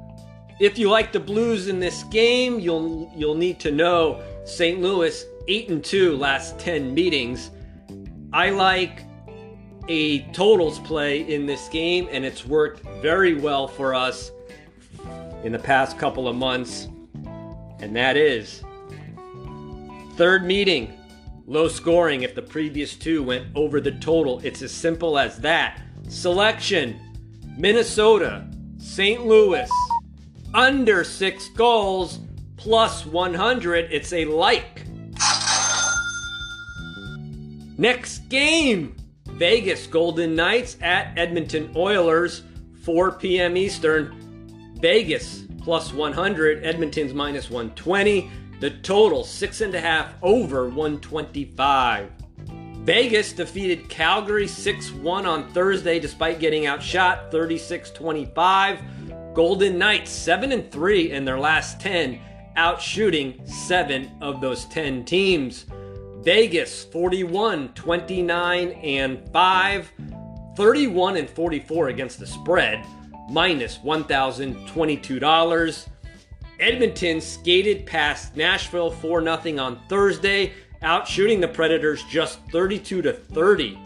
If 0.61 0.77
you 0.77 0.91
like 0.91 1.11
the 1.11 1.19
Blues 1.19 1.69
in 1.69 1.79
this 1.79 2.03
game, 2.03 2.59
you'll 2.59 3.11
you'll 3.15 3.33
need 3.33 3.59
to 3.61 3.71
know 3.71 4.21
St. 4.45 4.79
Louis 4.79 5.25
8 5.47 5.69
and 5.69 5.83
2 5.83 6.15
last 6.15 6.59
10 6.59 6.93
meetings. 6.93 7.49
I 8.31 8.51
like 8.51 9.03
a 9.87 10.19
totals 10.33 10.77
play 10.77 11.21
in 11.21 11.47
this 11.47 11.67
game 11.69 12.07
and 12.11 12.23
it's 12.23 12.45
worked 12.45 12.85
very 13.01 13.33
well 13.33 13.67
for 13.67 13.95
us 13.95 14.31
in 15.43 15.51
the 15.51 15.57
past 15.57 15.97
couple 15.97 16.27
of 16.27 16.35
months. 16.35 16.87
And 17.79 17.95
that 17.95 18.15
is 18.15 18.63
Third 20.17 20.45
meeting, 20.45 20.95
low 21.47 21.67
scoring 21.69 22.21
if 22.21 22.35
the 22.35 22.41
previous 22.43 22.95
two 22.95 23.23
went 23.23 23.47
over 23.55 23.81
the 23.81 23.93
total. 23.93 24.39
It's 24.43 24.61
as 24.61 24.71
simple 24.71 25.17
as 25.17 25.39
that. 25.39 25.81
Selection 26.07 26.99
Minnesota, 27.57 28.47
St. 28.77 29.25
Louis, 29.25 29.67
under 30.53 31.03
six 31.03 31.50
goals, 31.50 32.20
plus 32.58 33.05
100. 33.05 33.91
It's 33.91 34.13
a 34.13 34.25
like. 34.25 34.84
Next 37.77 38.29
game 38.29 38.96
Vegas 39.25 39.88
Golden 39.88 40.36
Knights 40.36 40.77
at 40.81 41.17
Edmonton 41.17 41.72
Oilers, 41.75 42.43
4 42.84 43.13
p.m. 43.13 43.58
Eastern. 43.58 44.75
Vegas 44.79 45.46
plus 45.63 45.93
100, 45.93 46.63
Edmonton's 46.63 47.13
minus 47.13 47.50
120. 47.50 48.29
The 48.60 48.70
total, 48.70 49.24
six 49.24 49.62
and 49.62 49.74
a 49.74 49.81
half 49.81 50.13
over 50.22 50.67
125. 50.70 52.12
Vegas 52.84 53.34
defeated 53.34 53.89
Calgary 53.89 54.48
6 54.48 54.91
1 54.91 55.25
on 55.25 55.51
Thursday 55.51 56.00
despite 56.00 56.39
getting 56.39 56.67
outshot 56.67 57.31
36 57.31 57.91
25. 57.91 58.79
Golden 59.33 59.77
Knights 59.77 60.11
7 60.11 60.51
and 60.51 60.69
3 60.71 61.11
in 61.11 61.23
their 61.23 61.39
last 61.39 61.79
10, 61.79 62.19
out 62.57 62.81
shooting 62.81 63.39
7 63.45 64.11
of 64.21 64.41
those 64.41 64.65
10 64.65 65.05
teams. 65.05 65.67
Vegas 66.19 66.83
41 66.85 67.73
29 67.73 68.69
and 68.69 69.29
5, 69.31 69.91
31 70.55 71.17
and 71.17 71.29
44 71.29 71.88
against 71.88 72.19
the 72.19 72.27
spread, 72.27 72.85
minus 73.29 73.79
$1,022. 73.79 75.88
Edmonton 76.59 77.21
skated 77.21 77.88
past 77.88 78.35
Nashville 78.35 78.91
4 78.91 79.23
0 79.23 79.59
on 79.59 79.79
Thursday, 79.88 80.51
out 80.81 81.07
shooting 81.07 81.39
the 81.39 81.47
Predators 81.47 82.03
just 82.03 82.39
32 82.51 83.01
to 83.01 83.13
30. 83.13 83.79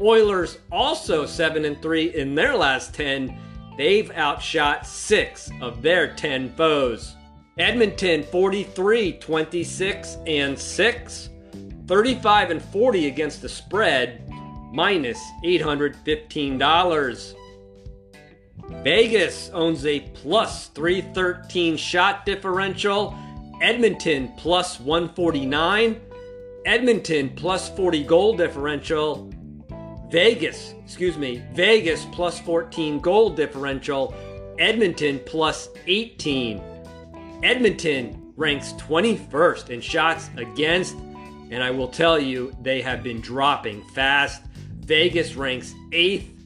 Oilers 0.00 0.58
also 0.72 1.26
7 1.26 1.64
and 1.64 1.80
3 1.82 2.14
in 2.14 2.34
their 2.34 2.56
last 2.56 2.94
10. 2.94 3.38
They've 3.78 4.10
outshot 4.10 4.86
6 4.88 5.50
of 5.62 5.80
their 5.82 6.12
10 6.14 6.52
foes. 6.56 7.14
Edmonton 7.58 8.24
43 8.24 9.12
26 9.12 10.16
and 10.26 10.58
6, 10.58 11.28
35 11.86 12.50
and 12.50 12.60
40 12.60 13.06
against 13.06 13.40
the 13.40 13.48
spread, 13.48 14.28
minus 14.72 15.20
$815. 15.44 17.34
Vegas 18.82 19.50
owns 19.54 19.86
a 19.86 20.00
plus 20.00 20.66
313 20.68 21.76
shot 21.76 22.26
differential. 22.26 23.16
Edmonton 23.62 24.32
plus 24.36 24.80
149. 24.80 26.00
Edmonton 26.66 27.30
plus 27.30 27.70
40 27.70 28.02
goal 28.02 28.36
differential. 28.36 29.30
Vegas, 30.10 30.74
excuse 30.84 31.18
me, 31.18 31.42
Vegas 31.52 32.04
plus 32.06 32.40
14 32.40 33.00
goal 33.00 33.30
differential. 33.30 34.14
Edmonton 34.58 35.20
plus 35.24 35.68
18. 35.86 36.60
Edmonton 37.42 38.32
ranks 38.36 38.72
21st 38.74 39.70
in 39.70 39.80
shots 39.80 40.30
against, 40.36 40.96
and 41.50 41.62
I 41.62 41.70
will 41.70 41.88
tell 41.88 42.18
you, 42.18 42.52
they 42.62 42.80
have 42.82 43.02
been 43.02 43.20
dropping 43.20 43.82
fast. 43.90 44.42
Vegas 44.80 45.36
ranks 45.36 45.74
8th 45.90 46.38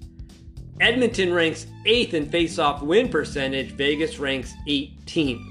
Edmonton 0.83 1.33
ranks 1.33 1.67
8th 1.87 2.15
in 2.15 2.29
face-off 2.29 2.83
win 2.83 3.09
percentage, 3.09 3.71
Vegas 3.71 4.19
ranks 4.19 4.53
18th. 4.67 5.49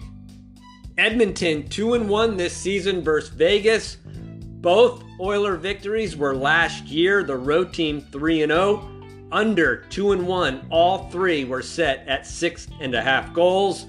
Edmonton 0.98 1.68
2 1.70 1.94
and 1.94 2.10
1 2.10 2.36
this 2.36 2.56
season 2.56 3.02
versus 3.02 3.30
Vegas. 3.30 3.98
Both 4.62 5.04
Oiler 5.20 5.56
victories 5.58 6.16
were 6.16 6.36
last 6.36 6.86
year. 6.86 7.24
The 7.24 7.36
road 7.36 7.74
team 7.74 8.02
3 8.12 8.44
and 8.44 8.52
0, 8.52 8.88
under 9.32 9.78
2 9.90 10.12
and 10.12 10.28
1. 10.28 10.68
All 10.70 11.10
three 11.10 11.46
were 11.46 11.64
set 11.64 12.08
at 12.08 12.28
six 12.28 12.68
and 12.80 12.94
a 12.94 13.02
half 13.02 13.34
goals. 13.34 13.88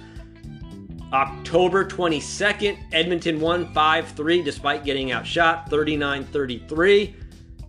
October 1.13 1.85
22nd, 1.85 2.79
Edmonton 2.93 3.39
won 3.39 3.71
5 3.75 4.09
3 4.09 4.43
despite 4.43 4.83
getting 4.83 5.13
outshot 5.13 5.69
39 5.69 6.25
33. 6.25 7.17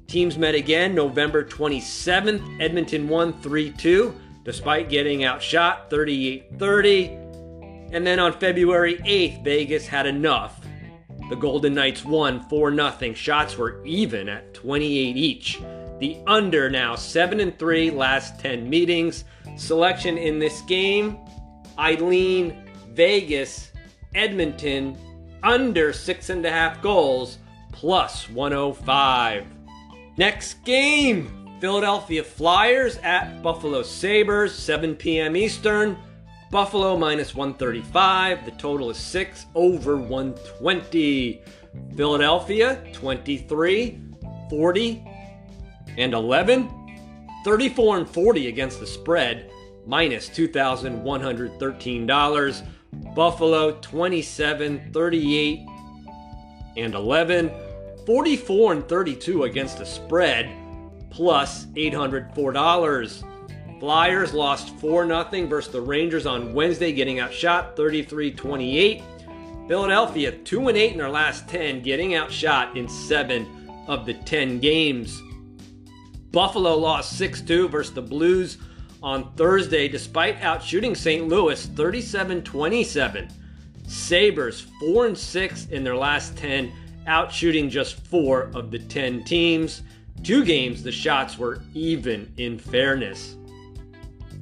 Teams 0.07 0.37
met 0.37 0.55
again 0.55 0.95
November 0.95 1.43
27th. 1.43 2.61
Edmonton 2.61 3.09
won 3.09 3.33
3 3.41 3.71
2 3.71 4.15
despite 4.45 4.87
getting 4.87 5.25
outshot 5.25 5.89
38 5.89 6.57
30. 6.57 7.05
And 7.91 8.07
then 8.07 8.19
on 8.19 8.31
February 8.31 8.95
8th, 8.99 9.43
Vegas 9.43 9.87
had 9.87 10.05
enough. 10.05 10.61
The 11.33 11.39
Golden 11.39 11.73
Knights 11.73 12.05
won 12.05 12.47
4 12.47 12.75
0. 12.75 13.13
Shots 13.15 13.57
were 13.57 13.83
even 13.83 14.29
at 14.29 14.53
28 14.53 15.17
each. 15.17 15.59
The 15.99 16.19
under 16.27 16.69
now 16.69 16.93
7 16.95 17.39
and 17.39 17.57
3 17.57 17.89
last 17.89 18.39
10 18.39 18.69
meetings. 18.69 19.25
Selection 19.55 20.19
in 20.19 20.37
this 20.37 20.61
game 20.61 21.17
Eileen, 21.79 22.55
Vegas, 22.91 23.71
Edmonton, 24.13 24.95
under 25.41 25.91
6.5 25.91 26.79
goals 26.83 27.39
plus 27.71 28.29
105. 28.29 29.47
Next 30.17 30.63
game 30.63 31.57
Philadelphia 31.59 32.23
Flyers 32.23 32.97
at 32.97 33.41
Buffalo 33.41 33.81
Sabres, 33.81 34.53
7 34.53 34.95
p.m. 34.95 35.35
Eastern. 35.35 35.97
Buffalo 36.53 36.95
minus 36.95 37.33
135. 37.33 38.45
The 38.45 38.51
total 38.51 38.91
is 38.91 38.97
6 38.97 39.47
over 39.55 39.97
120. 39.97 41.41
Philadelphia 41.97 42.79
23, 42.93 43.99
40, 44.51 45.03
and 45.97 46.13
11. 46.13 46.69
34 47.43 47.97
and 47.97 48.07
40 48.07 48.49
against 48.49 48.79
the 48.79 48.85
spread, 48.85 49.49
minus 49.87 50.29
$2,113. 50.29 52.67
Buffalo 53.15 53.71
27, 53.81 54.91
38, 54.93 55.59
and 56.77 56.93
11. 56.93 57.51
44 58.05 58.73
and 58.73 58.87
32 58.87 59.45
against 59.45 59.79
the 59.79 59.85
spread, 59.85 60.51
plus 61.09 61.65
$804. 61.73 63.32
Flyers 63.83 64.33
lost 64.33 64.73
4 64.77 65.07
0 65.07 65.47
versus 65.47 65.69
the 65.69 65.81
Rangers 65.81 66.25
on 66.25 66.53
Wednesday, 66.53 66.93
getting 66.93 67.19
outshot 67.19 67.75
33 67.75 68.31
28. 68.31 69.03
Philadelphia 69.67 70.31
2 70.31 70.69
8 70.69 70.91
in 70.93 70.97
their 70.97 71.09
last 71.09 71.49
10, 71.49 71.81
getting 71.81 72.15
outshot 72.15 72.77
in 72.77 72.87
7 72.87 73.83
of 73.89 74.05
the 74.05 74.13
10 74.13 74.61
games. 74.61 75.21
Buffalo 76.31 76.77
lost 76.77 77.17
6 77.17 77.41
2 77.41 77.67
versus 77.67 77.93
the 77.93 78.01
Blues 78.01 78.57
on 79.01 79.35
Thursday, 79.35 79.89
despite 79.89 80.39
outshooting 80.39 80.95
St. 80.95 81.27
Louis 81.27 81.65
37 81.65 82.41
27. 82.41 83.27
Sabres 83.85 84.61
4 84.79 85.07
and 85.07 85.17
6 85.17 85.65
in 85.71 85.83
their 85.83 85.97
last 85.97 86.37
10, 86.37 86.71
outshooting 87.05 87.69
just 87.69 87.95
4 88.07 88.49
of 88.55 88.71
the 88.71 88.79
10 88.79 89.25
teams. 89.25 89.81
Two 90.23 90.45
games, 90.45 90.83
the 90.83 90.91
shots 90.93 91.37
were 91.37 91.59
even 91.73 92.31
in 92.37 92.57
fairness. 92.57 93.35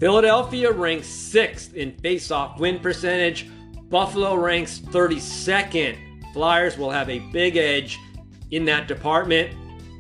Philadelphia 0.01 0.72
ranks 0.72 1.05
6th 1.05 1.75
in 1.75 1.91
face-off 1.91 2.60
win 2.60 2.79
percentage. 2.79 3.48
Buffalo 3.88 4.34
ranks 4.34 4.79
32nd. 4.79 5.96
Flyers 6.34 6.75
will 6.75 6.89
have 6.89 7.08
a 7.08 7.20
big 7.31 7.55
edge 7.55 8.00
in 8.50 8.65
that 8.65 8.88
department. 8.88 9.55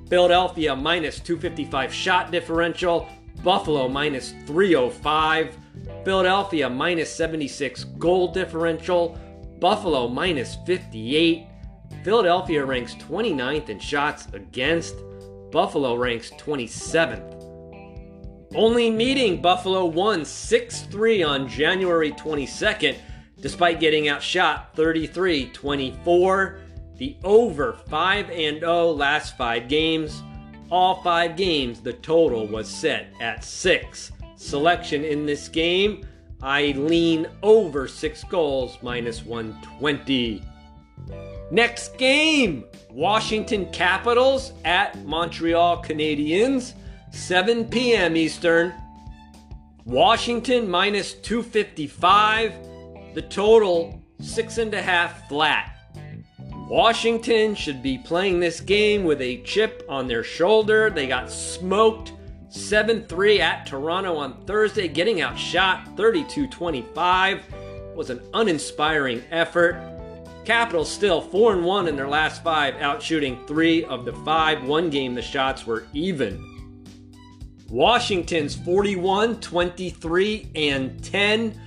Philadelphia 0.09 0.75
minus 0.75 1.19
255 1.19 1.93
shot 1.93 2.31
differential. 2.31 3.07
Buffalo 3.43 3.87
minus 3.87 4.33
305. 4.47 5.55
Philadelphia 6.03 6.67
minus 6.67 7.13
76 7.13 7.83
goal 7.99 8.33
differential. 8.33 9.19
Buffalo 9.59 10.07
minus 10.07 10.57
58. 10.65 11.45
Philadelphia 12.03 12.65
ranks 12.65 12.95
29th 12.95 13.69
in 13.69 13.77
shots 13.77 14.25
against. 14.33 14.95
Buffalo 15.51 15.93
ranks 15.93 16.31
27th. 16.39 17.40
Only 18.53 18.89
meeting 18.89 19.41
Buffalo 19.41 19.85
won 19.85 20.25
6 20.25 20.81
3 20.81 21.23
on 21.23 21.47
January 21.47 22.11
22nd, 22.11 22.97
despite 23.39 23.79
getting 23.79 24.09
outshot 24.09 24.75
33 24.75 25.47
24. 25.47 26.59
The 26.97 27.15
over 27.23 27.73
5 27.73 28.29
and 28.29 28.59
0 28.59 28.91
last 28.91 29.37
5 29.37 29.69
games. 29.69 30.21
All 30.69 31.01
5 31.01 31.37
games, 31.37 31.79
the 31.79 31.93
total 31.93 32.45
was 32.45 32.69
set 32.69 33.07
at 33.21 33.43
6. 33.43 34.11
Selection 34.35 35.03
in 35.03 35.25
this 35.25 35.47
game, 35.47 36.05
I 36.41 36.73
lean 36.75 37.27
over 37.43 37.87
6 37.87 38.23
goals 38.25 38.77
minus 38.81 39.23
120. 39.25 40.43
Next 41.51 41.97
game 41.97 42.65
Washington 42.89 43.71
Capitals 43.71 44.51
at 44.65 44.97
Montreal 45.05 45.83
Canadiens, 45.83 46.73
7 47.11 47.65
p.m. 47.65 48.15
Eastern. 48.15 48.73
Washington 49.85 50.69
minus 50.69 51.13
255. 51.13 52.53
The 53.13 53.21
total, 53.23 54.01
six 54.21 54.57
and 54.57 54.73
a 54.73 54.81
half 54.81 55.27
flat. 55.27 55.75
Washington 56.69 57.53
should 57.53 57.83
be 57.83 57.97
playing 57.97 58.39
this 58.39 58.61
game 58.61 59.03
with 59.03 59.19
a 59.21 59.41
chip 59.41 59.83
on 59.89 60.07
their 60.07 60.23
shoulder. 60.23 60.89
They 60.89 61.05
got 61.05 61.29
smoked 61.29 62.13
7 62.47 63.05
3 63.07 63.41
at 63.41 63.65
Toronto 63.65 64.15
on 64.15 64.45
Thursday, 64.45 64.87
getting 64.87 65.21
outshot 65.21 65.97
32 65.97 66.47
25. 66.47 67.41
Was 67.93 68.09
an 68.09 68.21
uninspiring 68.33 69.21
effort. 69.31 69.75
Capitals 70.45 70.89
still 70.89 71.19
4 71.19 71.53
and 71.53 71.65
1 71.65 71.87
in 71.89 71.95
their 71.97 72.07
last 72.07 72.41
five, 72.41 72.75
outshooting 72.75 73.45
three 73.47 73.83
of 73.83 74.05
the 74.05 74.13
five. 74.13 74.63
One 74.63 74.89
game 74.89 75.13
the 75.13 75.21
shots 75.21 75.67
were 75.67 75.85
even. 75.93 76.50
Washington's 77.71 78.53
41 78.53 79.39
23 79.39 80.51
and 80.55 81.01
10, 81.01 81.57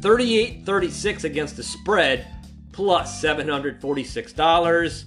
38 0.00 0.64
36 0.64 1.24
against 1.24 1.56
the 1.56 1.64
spread 1.64 2.28
plus 2.70 3.20
$746. 3.20 5.04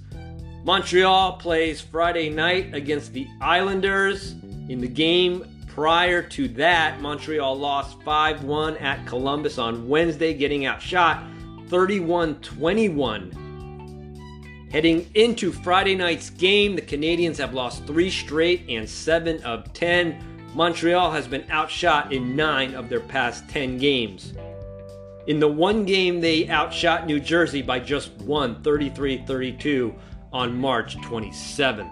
Montreal 0.66 1.38
plays 1.38 1.80
Friday 1.80 2.30
night 2.30 2.76
against 2.76 3.14
the 3.14 3.30
Islanders. 3.40 4.34
In 4.68 4.82
the 4.82 4.90
game 4.90 5.46
prior 5.68 6.22
to 6.22 6.50
that, 6.50 7.00
Montreal 7.00 7.58
lost 7.58 8.04
5 8.04 8.44
1 8.44 8.76
at 8.78 9.08
Columbus 9.08 9.58
on 9.58 9.88
Wednesday, 9.88 10.34
getting 10.34 10.66
outshot 10.66 11.24
31 11.70 12.36
21. 12.42 14.68
Heading 14.70 15.10
into 15.16 15.54
Friday 15.54 15.96
night's 15.96 16.30
game, 16.30 16.76
the 16.76 16.82
Canadiens 16.82 17.38
have 17.38 17.54
lost 17.54 17.86
three 17.86 18.10
straight 18.10 18.66
and 18.68 18.90
seven 18.90 19.42
of 19.44 19.72
10. 19.74 20.31
Montreal 20.54 21.12
has 21.12 21.28
been 21.28 21.50
outshot 21.50 22.12
in 22.12 22.36
nine 22.36 22.76
of 22.76 22.90
their 22.90 23.00
past 23.00 23.48
10 23.50 23.78
games. 23.78 24.34
In 25.28 25.40
the 25.40 25.48
one 25.48 25.86
game, 25.86 26.20
they 26.20 26.50
outshot 26.50 27.06
New 27.06 27.20
Jersey 27.20 27.62
by 27.62 27.80
just 27.80 28.12
one, 28.18 28.64
33 28.64 29.24
32, 29.26 29.94
on 30.34 30.58
March 30.58 30.98
27th. 30.98 31.90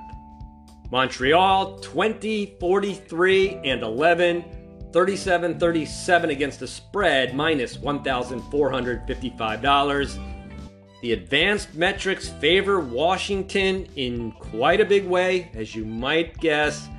Montreal 0.91 1.77
20, 1.79 2.57
43, 2.59 3.61
and 3.63 3.83
11, 3.83 4.43
37 4.91 5.59
37 5.59 6.29
against 6.31 6.59
the 6.59 6.67
spread, 6.67 7.35
minus 7.35 7.77
$1,455. 7.77 10.25
The 11.01 11.13
advanced 11.13 11.75
metrics 11.75 12.27
favor 12.27 12.81
Washington 12.81 13.87
in 13.95 14.33
quite 14.33 14.81
a 14.81 14.85
big 14.85 15.05
way, 15.05 15.49
as 15.53 15.73
you 15.75 15.85
might 15.85 16.37
guess. 16.39 16.89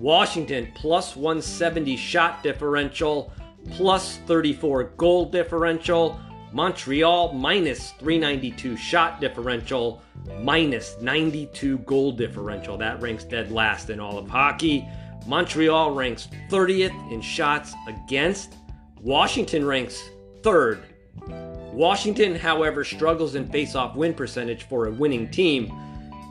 Washington 0.00 0.66
plus 0.74 1.14
170 1.14 1.94
shot 1.94 2.42
differential 2.42 3.30
plus 3.72 4.16
34 4.26 4.84
goal 4.96 5.26
differential. 5.26 6.18
Montreal 6.52 7.34
minus 7.34 7.90
392 7.92 8.76
shot 8.78 9.20
differential, 9.20 10.02
minus 10.40 10.96
92 11.02 11.78
goal 11.80 12.12
differential. 12.12 12.78
That 12.78 13.00
ranks 13.02 13.24
dead 13.24 13.52
last 13.52 13.90
in 13.90 14.00
all 14.00 14.16
of 14.16 14.26
hockey. 14.26 14.88
Montreal 15.26 15.92
ranks 15.92 16.28
30th 16.48 17.12
in 17.12 17.20
shots 17.20 17.74
against. 17.86 18.54
Washington 19.02 19.66
ranks 19.66 20.02
third. 20.42 20.82
Washington, 21.26 22.34
however, 22.34 22.84
struggles 22.84 23.34
in 23.34 23.46
face-off 23.48 23.94
win 23.94 24.14
percentage 24.14 24.64
for 24.64 24.86
a 24.86 24.90
winning 24.90 25.30
team. 25.30 25.70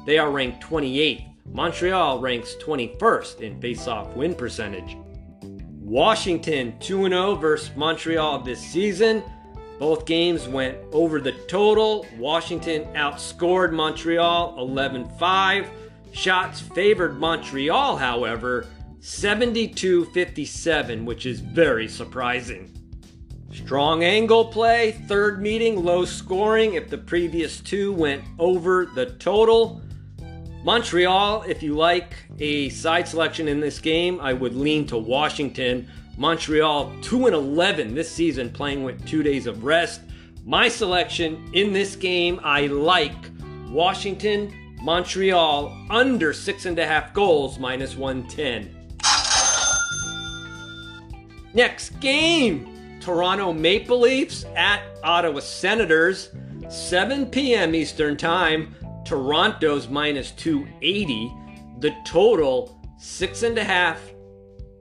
They 0.08 0.18
are 0.18 0.32
ranked 0.32 0.64
28th. 0.64 1.29
Montreal 1.52 2.20
ranks 2.20 2.56
21st 2.56 3.42
in 3.42 3.60
face-off 3.60 4.16
win 4.16 4.36
percentage. 4.36 4.98
Washington 5.80 6.78
2 6.80 7.10
0 7.10 7.36
versus 7.36 7.76
Montreal 7.76 8.40
this 8.40 8.60
season. 8.60 9.24
Both 9.80 10.06
games 10.06 10.48
went 10.48 10.78
over 10.92 11.20
the 11.20 11.32
total. 11.48 12.06
Washington 12.18 12.84
outscored 12.94 13.72
Montreal 13.72 14.56
11 14.60 15.10
5. 15.18 15.70
Shots 16.12 16.60
favored 16.60 17.20
Montreal, 17.20 17.98
however, 17.98 18.68
72 19.00 20.06
57, 20.06 21.06
which 21.06 21.26
is 21.26 21.40
very 21.40 21.88
surprising. 21.88 22.72
Strong 23.52 24.04
angle 24.04 24.46
play, 24.46 24.92
third 25.08 25.42
meeting, 25.42 25.84
low 25.84 26.06
scoring 26.06 26.76
if 26.76 26.90
the 26.90 26.98
previous 26.98 27.60
two 27.62 27.92
went 27.94 28.24
over 28.38 28.86
the 28.86 29.08
total. 29.08 29.82
Montreal, 30.64 31.44
if 31.44 31.64
you 31.64 31.74
like 31.74 32.16
a 32.40 32.68
side 32.70 33.08
selection 33.08 33.48
in 33.48 33.62
this 33.62 33.80
game, 33.80 34.20
I 34.20 34.34
would 34.34 34.56
lean 34.56 34.86
to 34.88 34.98
Washington. 34.98 35.88
Montreal 36.18 36.94
2 37.02 37.28
and 37.28 37.36
11 37.36 37.96
this 37.96 38.12
season, 38.12 38.50
playing 38.50 38.84
with 38.84 39.06
two 39.08 39.24
days 39.24 39.48
of 39.48 39.64
rest. 39.64 40.02
My 40.46 40.68
selection 40.68 41.50
in 41.54 41.72
this 41.72 41.96
game, 41.96 42.42
I 42.44 42.68
like 42.68 43.16
Washington, 43.70 44.54
Montreal 44.82 45.76
under 45.90 46.34
six 46.34 46.66
and 46.66 46.78
a 46.78 46.86
half 46.86 47.14
goals, 47.14 47.58
minus 47.58 47.96
110. 47.96 48.76
Next 51.54 52.00
game 52.02 53.00
Toronto 53.00 53.54
Maple 53.54 54.00
Leafs 54.00 54.46
at 54.58 54.82
Ottawa 55.04 55.40
Senators, 55.40 56.30
7 56.70 57.28
p.m. 57.28 57.74
Eastern 57.74 58.18
Time. 58.18 58.76
Toronto's 59.10 59.90
minus 59.90 60.30
280. 60.34 61.34
The 61.80 61.96
total, 62.06 62.80
six 63.00 63.42
and 63.42 63.58
a 63.58 63.64
half, 63.64 64.00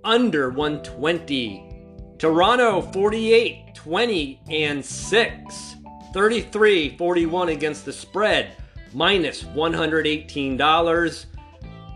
under 0.04 0.50
120. 0.50 1.64
Toronto 2.18 2.82
48, 2.82 3.74
20, 3.74 4.42
and 4.50 4.84
6. 4.84 5.76
33 6.12 6.96
41 6.98 7.48
against 7.48 7.86
the 7.86 7.92
spread, 7.92 8.54
minus 8.92 9.44
$118. 9.44 11.26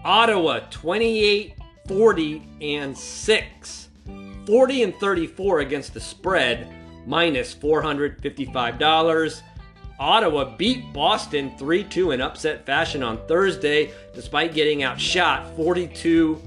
Ottawa 0.02 0.60
28, 0.70 1.54
40, 1.86 2.48
and 2.62 2.96
6. 2.96 3.88
40 4.46 4.82
and 4.82 4.94
34 4.96 5.60
against 5.60 5.92
the 5.92 6.00
spread, 6.00 6.66
minus 7.06 7.54
$455. 7.54 9.42
Ottawa 9.98 10.56
beat 10.56 10.92
Boston 10.92 11.52
3 11.58 11.84
2 11.84 12.10
in 12.12 12.20
upset 12.20 12.66
fashion 12.66 13.02
on 13.02 13.24
Thursday, 13.26 13.92
despite 14.14 14.54
getting 14.54 14.82
outshot 14.82 15.54
42 15.56 16.40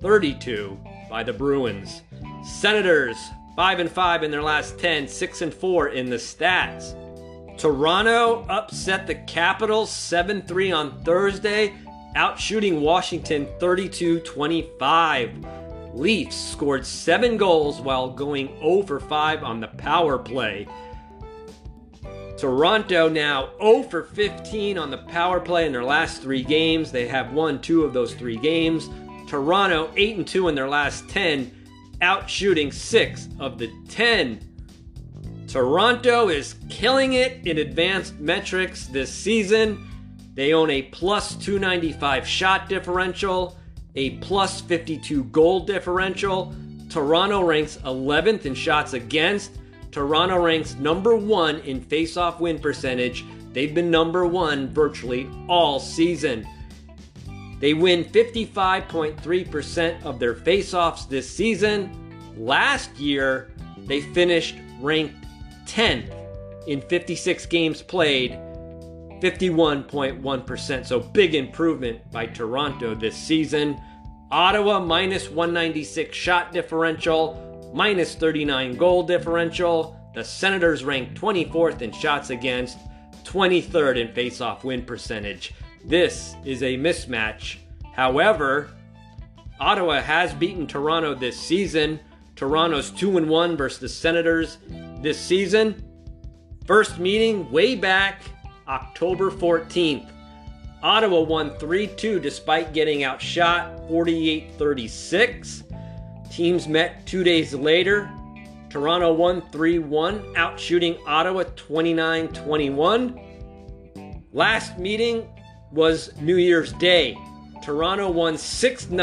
32 0.00 0.78
by 1.08 1.22
the 1.22 1.32
Bruins. 1.32 2.02
Senators 2.44 3.16
5 3.56 3.80
and 3.80 3.90
5 3.90 4.22
in 4.22 4.30
their 4.30 4.42
last 4.42 4.78
10, 4.78 5.08
6 5.08 5.42
and 5.42 5.54
4 5.54 5.88
in 5.88 6.10
the 6.10 6.16
stats. 6.16 6.94
Toronto 7.56 8.44
upset 8.50 9.06
the 9.06 9.14
Capitals 9.14 9.90
7 9.90 10.42
3 10.42 10.72
on 10.72 11.02
Thursday, 11.02 11.72
outshooting 12.14 12.80
Washington 12.80 13.48
32 13.58 14.20
25. 14.20 15.46
Leafs 15.94 16.36
scored 16.36 16.84
7 16.84 17.38
goals 17.38 17.80
while 17.80 18.10
going 18.10 18.54
over 18.60 19.00
5 19.00 19.42
on 19.42 19.60
the 19.60 19.68
power 19.68 20.18
play. 20.18 20.68
Toronto 22.36 23.08
now 23.08 23.50
0 23.58 23.84
for 23.84 24.04
15 24.04 24.76
on 24.76 24.90
the 24.90 24.98
power 24.98 25.40
play 25.40 25.64
in 25.64 25.72
their 25.72 25.84
last 25.84 26.20
three 26.20 26.42
games. 26.42 26.92
They 26.92 27.08
have 27.08 27.32
won 27.32 27.60
two 27.60 27.82
of 27.82 27.94
those 27.94 28.12
three 28.12 28.36
games. 28.36 28.90
Toronto 29.26 29.90
8 29.96 30.16
and 30.18 30.26
2 30.26 30.48
in 30.48 30.54
their 30.54 30.68
last 30.68 31.08
10, 31.08 31.50
out 32.02 32.28
shooting 32.28 32.70
6 32.70 33.28
of 33.40 33.58
the 33.58 33.72
10. 33.88 34.40
Toronto 35.48 36.28
is 36.28 36.56
killing 36.68 37.14
it 37.14 37.46
in 37.46 37.58
advanced 37.58 38.18
metrics 38.18 38.86
this 38.86 39.12
season. 39.12 39.88
They 40.34 40.52
own 40.52 40.70
a 40.70 40.82
plus 40.82 41.34
295 41.36 42.26
shot 42.26 42.68
differential, 42.68 43.56
a 43.94 44.10
plus 44.18 44.60
52 44.60 45.24
goal 45.24 45.60
differential. 45.60 46.54
Toronto 46.90 47.42
ranks 47.42 47.78
11th 47.78 48.44
in 48.44 48.54
shots 48.54 48.92
against. 48.92 49.52
Toronto 49.96 50.38
ranks 50.38 50.74
number 50.74 51.16
one 51.16 51.60
in 51.60 51.80
face-off 51.80 52.38
win 52.38 52.58
percentage. 52.58 53.24
They've 53.54 53.74
been 53.74 53.90
number 53.90 54.26
one 54.26 54.68
virtually 54.74 55.26
all 55.48 55.80
season. 55.80 56.46
They 57.60 57.72
win 57.72 58.04
55.3% 58.04 60.04
of 60.04 60.18
their 60.18 60.34
faceoffs 60.34 61.08
this 61.08 61.30
season. 61.30 62.12
Last 62.36 62.94
year, 62.98 63.54
they 63.86 64.02
finished 64.02 64.56
ranked 64.82 65.14
10th 65.64 66.14
in 66.66 66.82
56 66.82 67.46
games 67.46 67.80
played, 67.80 68.32
51.1%. 69.22 70.84
So 70.84 71.00
big 71.00 71.34
improvement 71.34 72.10
by 72.10 72.26
Toronto 72.26 72.94
this 72.94 73.16
season. 73.16 73.80
Ottawa 74.30 74.78
minus 74.78 75.30
196 75.30 76.14
shot 76.14 76.52
differential, 76.52 77.55
minus 77.76 78.14
39 78.14 78.76
goal 78.76 79.02
differential. 79.02 80.00
The 80.14 80.24
Senators 80.24 80.82
ranked 80.82 81.20
24th 81.20 81.82
in 81.82 81.92
shots 81.92 82.30
against, 82.30 82.78
23rd 83.24 83.98
in 83.98 84.08
faceoff 84.08 84.64
win 84.64 84.82
percentage. 84.82 85.52
This 85.84 86.34
is 86.46 86.62
a 86.62 86.78
mismatch. 86.78 87.56
However, 87.92 88.70
Ottawa 89.60 90.00
has 90.00 90.32
beaten 90.32 90.66
Toronto 90.66 91.14
this 91.14 91.38
season. 91.38 92.00
Toronto's 92.34 92.90
2 92.90 93.18
and 93.18 93.28
1 93.28 93.56
versus 93.58 93.78
the 93.78 93.88
Senators 93.90 94.56
this 95.02 95.20
season. 95.20 95.84
First 96.64 96.98
meeting 96.98 97.50
way 97.52 97.74
back 97.74 98.22
October 98.66 99.30
14th. 99.30 100.10
Ottawa 100.82 101.20
won 101.20 101.58
3 101.58 101.88
2 101.88 102.20
despite 102.20 102.72
getting 102.72 103.04
outshot 103.04 103.86
48 103.88 104.54
36. 104.56 105.64
Teams 106.30 106.68
met 106.68 107.06
two 107.06 107.24
days 107.24 107.54
later. 107.54 108.10
Toronto 108.68 109.12
won 109.12 109.42
3 109.50 109.78
1, 109.78 110.34
outshooting 110.34 110.98
Ottawa 111.06 111.44
29 111.54 112.28
21. 112.28 114.22
Last 114.32 114.78
meeting 114.78 115.28
was 115.72 116.14
New 116.20 116.36
Year's 116.36 116.72
Day. 116.74 117.16
Toronto 117.62 118.10
won 118.10 118.36
6 118.36 118.88
0, 118.88 118.98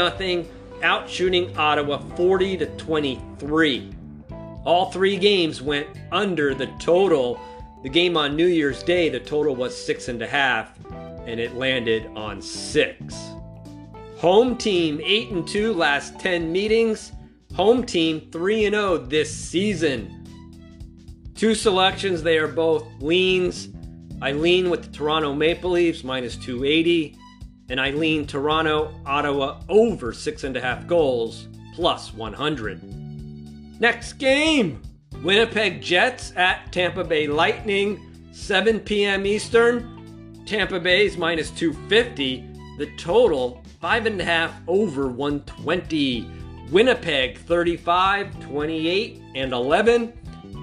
outshooting 0.80 1.56
Ottawa 1.56 1.98
40 2.16 2.56
to 2.58 2.66
23. 2.76 3.90
All 4.64 4.90
three 4.90 5.16
games 5.16 5.60
went 5.60 5.88
under 6.10 6.54
the 6.54 6.66
total. 6.78 7.38
The 7.82 7.90
game 7.90 8.16
on 8.16 8.34
New 8.34 8.46
Year's 8.46 8.82
Day, 8.82 9.10
the 9.10 9.20
total 9.20 9.54
was 9.54 9.76
six 9.76 10.08
and 10.08 10.22
a 10.22 10.26
half, 10.26 10.78
and 11.26 11.38
it 11.38 11.54
landed 11.54 12.06
on 12.16 12.40
six. 12.40 13.14
Home 14.24 14.56
team 14.56 15.02
8 15.04 15.30
and 15.32 15.46
2 15.46 15.74
last 15.74 16.18
10 16.18 16.50
meetings. 16.50 17.12
Home 17.56 17.84
team 17.84 18.30
3 18.32 18.64
and 18.64 18.74
0 18.74 18.96
this 18.96 19.30
season. 19.30 20.24
Two 21.34 21.54
selections, 21.54 22.22
they 22.22 22.38
are 22.38 22.48
both 22.48 22.86
leans. 23.02 23.68
I 24.22 24.32
lean 24.32 24.70
with 24.70 24.84
the 24.84 24.88
Toronto 24.88 25.34
Maple 25.34 25.72
Leafs 25.72 26.04
minus 26.04 26.36
280, 26.36 27.18
and 27.68 27.78
I 27.78 27.90
lean 27.90 28.26
Toronto, 28.26 28.98
Ottawa 29.04 29.60
over 29.68 30.14
six 30.14 30.44
and 30.44 30.56
a 30.56 30.60
half 30.62 30.86
goals 30.86 31.48
plus 31.74 32.14
100. 32.14 33.78
Next 33.78 34.14
game 34.14 34.80
Winnipeg 35.22 35.82
Jets 35.82 36.32
at 36.34 36.72
Tampa 36.72 37.04
Bay 37.04 37.26
Lightning, 37.26 38.30
7 38.32 38.80
p.m. 38.80 39.26
Eastern. 39.26 40.42
Tampa 40.46 40.80
Bay's 40.80 41.18
minus 41.18 41.50
250. 41.50 42.48
The 42.78 42.86
total, 42.96 43.63
5.5 43.84 44.50
over 44.66 45.08
120. 45.08 46.26
Winnipeg 46.70 47.36
35, 47.36 48.40
28, 48.40 49.22
and 49.34 49.52
11. 49.52 50.12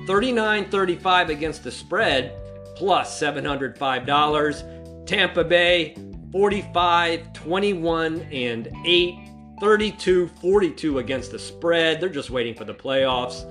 39 0.07 0.69
35 0.71 1.29
against 1.29 1.63
the 1.63 1.69
spread 1.69 2.33
plus 2.75 3.21
$705. 3.21 5.05
Tampa 5.05 5.43
Bay 5.43 5.95
45, 6.31 7.31
21, 7.33 8.21
and 8.31 8.69
8. 8.85 9.27
32 9.59 10.27
42 10.27 10.97
against 10.97 11.29
the 11.29 11.37
spread. 11.37 12.01
They're 12.01 12.09
just 12.09 12.31
waiting 12.31 12.55
for 12.55 12.65
the 12.65 12.73
playoffs. 12.73 13.45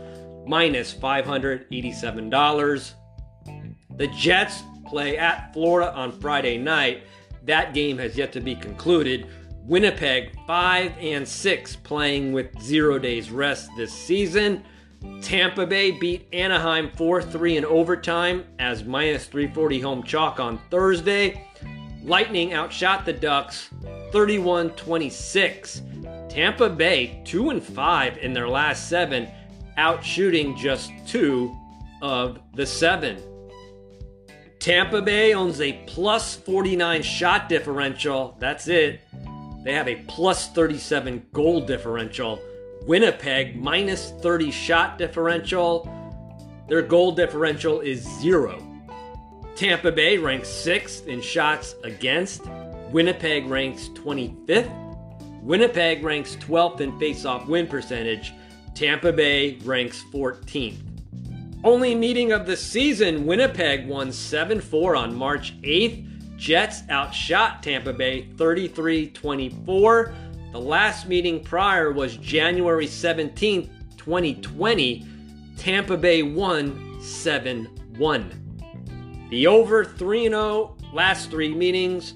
Minus 0.49 0.93
$587. 0.93 2.95
The 3.97 4.07
Jets 4.09 4.65
play 4.89 5.17
at 5.17 5.53
Florida 5.53 5.95
on 5.95 6.11
Friday 6.11 6.59
night. 6.59 7.05
That 7.45 7.73
game 7.73 7.99
has 7.99 8.17
yet 8.17 8.33
to 8.33 8.41
be 8.41 8.57
concluded. 8.57 9.29
Winnipeg 9.65 10.37
5 10.47 10.93
and 11.01 11.27
6 11.27 11.77
playing 11.77 12.33
with 12.33 12.61
0 12.61 12.99
days 12.99 13.31
rest 13.31 13.71
this 13.77 13.93
season. 13.93 14.65
Tampa 15.23 15.67
Bay 15.67 15.91
beat 15.91 16.29
Anaheim 16.33 16.91
4 16.97 17.23
3 17.23 17.59
in 17.59 17.65
overtime 17.65 18.45
as 18.59 18.85
minus 18.85 19.27
340 19.27 19.81
home 19.81 20.03
chalk 20.03 20.41
on 20.41 20.61
Thursday. 20.71 21.47
Lightning 22.03 22.53
outshot 22.53 23.05
the 23.05 23.13
Ducks 23.13 23.71
31 24.13 24.71
26. 24.71 25.83
Tampa 26.29 26.69
Bay 26.69 27.21
2 27.25 27.51
and 27.51 27.63
5 27.63 28.19
in 28.19 28.33
their 28.33 28.49
last 28.49 28.89
7, 28.89 29.29
outshooting 29.79 30.57
just 30.57 30.93
2 31.07 31.55
of 32.03 32.39
the 32.55 32.65
7. 32.65 33.19
Tampa 34.59 35.01
Bay 35.01 35.33
owns 35.33 35.61
a 35.61 35.73
plus 35.87 36.37
49 36.37 37.03
shot 37.03 37.49
differential. 37.49 38.37
That's 38.39 38.69
it. 38.69 39.01
They 39.63 39.73
have 39.75 39.89
a 39.89 39.97
plus 40.07 40.49
37 40.49 41.27
goal 41.33 41.61
differential. 41.61 42.41
Winnipeg 42.87 43.57
minus 43.57 44.13
30 44.23 44.51
shot 44.51 44.99
differential. 44.99 45.89
Their 46.69 46.83
goal 46.83 47.13
differential 47.13 47.81
is 47.81 48.03
zero. 48.21 48.67
Tampa 49.55 49.93
Bay 49.93 50.17
ranks 50.17 50.49
sixth 50.49 51.07
in 51.07 51.21
shots 51.21 51.75
against. 51.85 52.47
Winnipeg 52.91 53.47
ranks 53.47 53.89
25th. 53.91 54.73
Winnipeg 55.43 56.03
ranks 56.05 56.37
12th 56.37 56.81
in 56.81 56.93
faceoff 56.99 57.47
win 57.47 57.67
percentage. 57.67 58.33
Tampa 58.75 59.13
Bay 59.13 59.59
ranks 59.65 60.03
14th. 60.13 60.79
Only 61.63 61.95
meeting 61.95 62.33
of 62.33 62.47
the 62.47 62.57
season, 62.57 63.27
Winnipeg 63.27 63.87
won 63.87 64.13
7 64.13 64.61
4 64.61 64.97
on 64.97 65.15
March 65.15 65.61
8th. 65.61 66.10
Jets 66.41 66.85
outshot 66.89 67.63
Tampa 67.63 67.93
Bay 67.93 68.23
33 68.39 69.11
24. 69.11 70.15
The 70.53 70.59
last 70.59 71.07
meeting 71.07 71.45
prior 71.45 71.93
was 71.93 72.17
January 72.17 72.87
17, 72.87 73.71
2020. 73.99 75.07
Tampa 75.59 75.99
Bay 75.99 76.23
won 76.23 76.99
7 77.03 77.67
1. 77.99 79.29
The 79.29 79.47
over 79.47 79.85
3 79.85 80.29
0 80.29 80.77
last 80.95 81.31
three 81.31 81.55
meetings, 81.55 82.15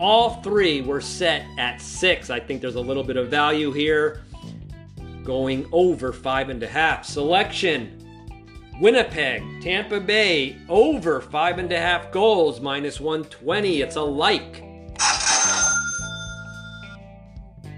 all 0.00 0.42
three 0.42 0.80
were 0.80 1.00
set 1.00 1.46
at 1.56 1.80
six. 1.80 2.28
I 2.28 2.40
think 2.40 2.60
there's 2.60 2.74
a 2.74 2.80
little 2.80 3.04
bit 3.04 3.16
of 3.16 3.28
value 3.28 3.70
here 3.70 4.24
going 5.22 5.64
over 5.70 6.12
five 6.12 6.48
and 6.48 6.60
a 6.64 6.68
half. 6.68 7.04
Selection 7.04 7.99
Winnipeg, 8.80 9.42
Tampa 9.60 10.00
Bay, 10.00 10.56
over 10.68 11.20
five 11.20 11.58
and 11.58 11.70
a 11.70 11.78
half 11.78 12.10
goals, 12.10 12.60
minus 12.60 12.98
120. 12.98 13.82
It's 13.82 13.96
a 13.96 14.02
like. 14.02 14.64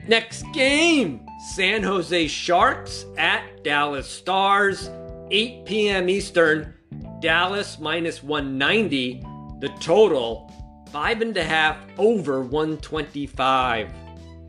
Next 0.06 0.44
game 0.52 1.26
San 1.54 1.82
Jose 1.82 2.28
Sharks 2.28 3.04
at 3.18 3.64
Dallas 3.64 4.08
Stars, 4.08 4.90
8 5.32 5.64
p.m. 5.64 6.08
Eastern. 6.08 6.74
Dallas 7.20 7.80
minus 7.80 8.22
190. 8.22 9.24
The 9.58 9.68
total, 9.80 10.52
five 10.92 11.20
and 11.20 11.36
a 11.36 11.42
half 11.42 11.78
over 11.98 12.42
125. 12.42 13.92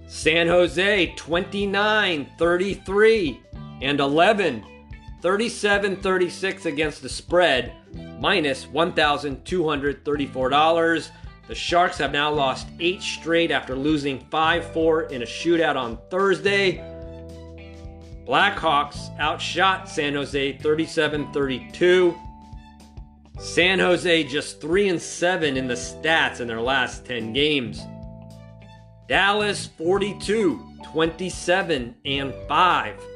San 0.06 0.48
Jose 0.48 1.14
29, 1.16 2.30
33, 2.38 3.42
and 3.82 4.00
11. 4.00 4.64
37 5.24 5.98
36 6.02 6.66
against 6.66 7.02
the 7.02 7.08
spread, 7.08 7.72
minus 8.20 8.66
$1,234. 8.66 11.10
The 11.48 11.56
Sharks 11.56 11.98
have 11.98 12.12
now 12.12 12.30
lost 12.30 12.68
eight 12.82 13.02
straight 13.02 13.50
after 13.50 13.74
losing 13.74 14.20
5 14.30 14.74
4 14.74 15.04
in 15.04 15.22
a 15.22 15.26
shootout 15.26 15.78
on 15.78 15.98
Thursday. 16.12 16.84
Blackhawks 18.28 19.18
outshot 19.18 19.88
San 19.88 20.14
Jose 20.14 20.58
37 20.58 21.32
32. 21.32 22.20
San 23.40 23.80
Jose 23.80 24.26
just 24.26 24.60
3 24.60 24.90
and 24.90 25.02
7 25.02 25.56
in 25.56 25.68
the 25.68 25.74
stats 25.74 26.42
in 26.42 26.48
their 26.48 26.60
last 26.60 27.06
10 27.06 27.32
games. 27.32 27.82
Dallas 29.08 29.68
42, 29.68 30.62
27 30.84 31.96
and 32.04 32.34
5. 32.50 33.13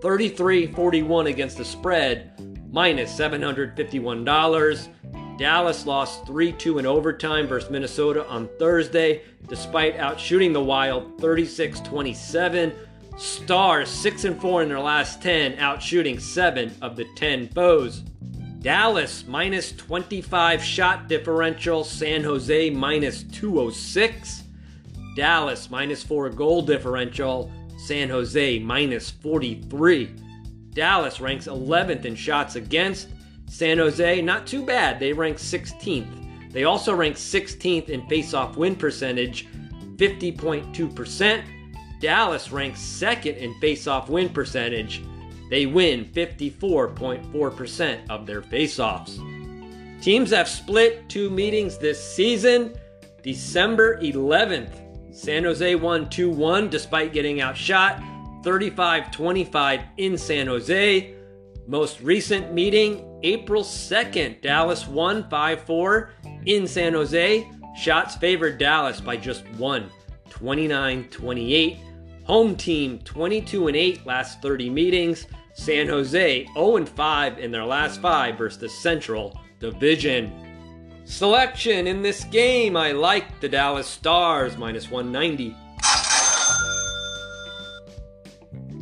33 0.00 0.68
41 0.68 1.26
against 1.26 1.58
the 1.58 1.64
spread, 1.64 2.32
minus 2.72 3.12
$751. 3.18 4.88
Dallas 5.38 5.86
lost 5.86 6.26
3 6.26 6.52
2 6.52 6.78
in 6.78 6.86
overtime 6.86 7.46
versus 7.46 7.70
Minnesota 7.70 8.26
on 8.28 8.48
Thursday, 8.58 9.22
despite 9.48 9.96
outshooting 9.96 10.52
the 10.52 10.62
Wild 10.62 11.18
36 11.20 11.80
27. 11.80 12.72
Stars 13.18 13.90
6 13.90 14.24
and 14.24 14.40
4 14.40 14.62
in 14.62 14.68
their 14.68 14.80
last 14.80 15.22
10, 15.22 15.56
outshooting 15.56 16.20
7 16.20 16.74
of 16.80 16.96
the 16.96 17.04
10 17.16 17.48
foes. 17.48 18.02
Dallas 18.60 19.24
minus 19.26 19.72
25 19.72 20.62
shot 20.62 21.08
differential, 21.08 21.84
San 21.84 22.22
Jose 22.22 22.70
minus 22.70 23.22
206. 23.24 24.44
Dallas 25.16 25.70
minus 25.70 26.02
4 26.02 26.30
goal 26.30 26.62
differential, 26.62 27.50
San 27.86 28.08
Jose 28.08 28.58
minus 28.58 29.10
43. 29.10 30.14
Dallas 30.72 31.20
ranks 31.20 31.46
11th 31.46 32.04
in 32.04 32.14
shots 32.14 32.56
against. 32.56 33.08
San 33.46 33.78
Jose, 33.78 34.22
not 34.22 34.46
too 34.46 34.64
bad. 34.64 35.00
They 35.00 35.12
rank 35.12 35.38
16th. 35.38 36.52
They 36.52 36.64
also 36.64 36.94
rank 36.94 37.16
16th 37.16 37.88
in 37.88 38.06
face-off 38.06 38.56
win 38.56 38.76
percentage, 38.76 39.48
50.2%. 39.96 41.42
Dallas 42.00 42.52
ranks 42.52 42.80
second 42.80 43.36
in 43.36 43.54
face-off 43.60 44.08
win 44.08 44.28
percentage. 44.28 45.02
They 45.48 45.66
win 45.66 46.04
54.4% 46.06 48.10
of 48.10 48.26
their 48.26 48.42
face-offs. 48.42 49.18
Teams 50.00 50.30
have 50.30 50.48
split 50.48 51.08
two 51.08 51.28
meetings 51.28 51.76
this 51.76 52.02
season. 52.02 52.72
December 53.22 54.00
11th, 54.00 54.89
San 55.12 55.44
Jose 55.44 55.74
won 55.74 56.08
2 56.08 56.30
1 56.30 56.68
despite 56.68 57.12
getting 57.12 57.40
outshot 57.40 58.02
35 58.42 59.10
25 59.10 59.80
in 59.96 60.16
San 60.16 60.46
Jose. 60.46 61.14
Most 61.66 62.00
recent 62.00 62.52
meeting, 62.52 63.18
April 63.22 63.62
2nd, 63.62 64.40
Dallas 64.40 64.86
won 64.86 65.28
5 65.28 65.62
4 65.62 66.10
in 66.46 66.66
San 66.66 66.94
Jose. 66.94 67.48
Shots 67.76 68.16
favored 68.16 68.58
Dallas 68.58 69.00
by 69.00 69.16
just 69.16 69.48
one, 69.50 69.90
29 70.30 71.04
28. 71.04 71.78
Home 72.24 72.56
team 72.56 72.98
22 73.00 73.68
and 73.68 73.76
8 73.76 74.06
last 74.06 74.40
30 74.42 74.70
meetings. 74.70 75.26
San 75.54 75.88
Jose 75.88 76.46
0 76.54 76.86
5 76.86 77.38
in 77.38 77.50
their 77.50 77.64
last 77.64 78.00
5 78.00 78.38
versus 78.38 78.58
the 78.58 78.68
Central 78.68 79.38
Division. 79.58 80.49
Selection 81.10 81.88
in 81.88 82.02
this 82.02 82.22
game, 82.22 82.76
I 82.76 82.92
like 82.92 83.40
the 83.40 83.48
Dallas 83.48 83.88
Stars 83.88 84.56
minus 84.56 84.92
190. 84.92 85.56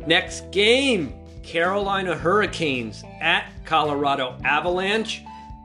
Next 0.05 0.49
game, 0.51 1.15
Carolina 1.41 2.15
Hurricanes 2.15 3.03
at 3.19 3.51
Colorado 3.65 4.37
Avalanche, 4.45 5.23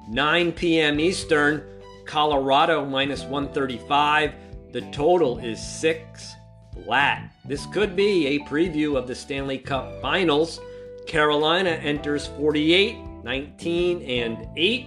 9 0.08 0.52
p.m. 0.52 0.98
Eastern. 0.98 1.62
Colorado 2.06 2.84
minus 2.86 3.24
135. 3.24 4.32
The 4.72 4.80
total 4.90 5.38
is 5.38 5.60
6 5.80 6.34
flat. 6.82 7.30
This 7.44 7.66
could 7.66 7.94
be 7.94 8.26
a 8.26 8.40
preview 8.46 8.96
of 8.96 9.06
the 9.06 9.14
Stanley 9.14 9.58
Cup 9.58 10.00
Finals. 10.00 10.60
Carolina 11.06 11.70
enters 11.70 12.28
48, 12.28 12.96
19, 13.22 14.02
and 14.02 14.48
8. 14.56 14.86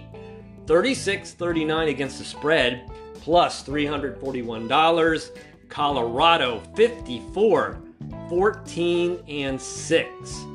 36 0.68 1.32
39 1.32 1.88
against 1.88 2.18
the 2.18 2.24
spread, 2.24 2.90
plus 3.14 3.66
$341. 3.66 5.30
Colorado 5.70 6.60
54 6.76 7.82
14 8.28 9.24
and 9.28 9.58
6. 9.58 10.46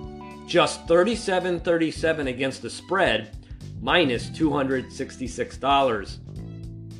Just 0.46 0.88
37 0.88 1.60
37 1.62 2.28
against 2.28 2.62
the 2.62 2.70
spread, 2.70 3.36
minus 3.82 4.30
$266. 4.30 6.20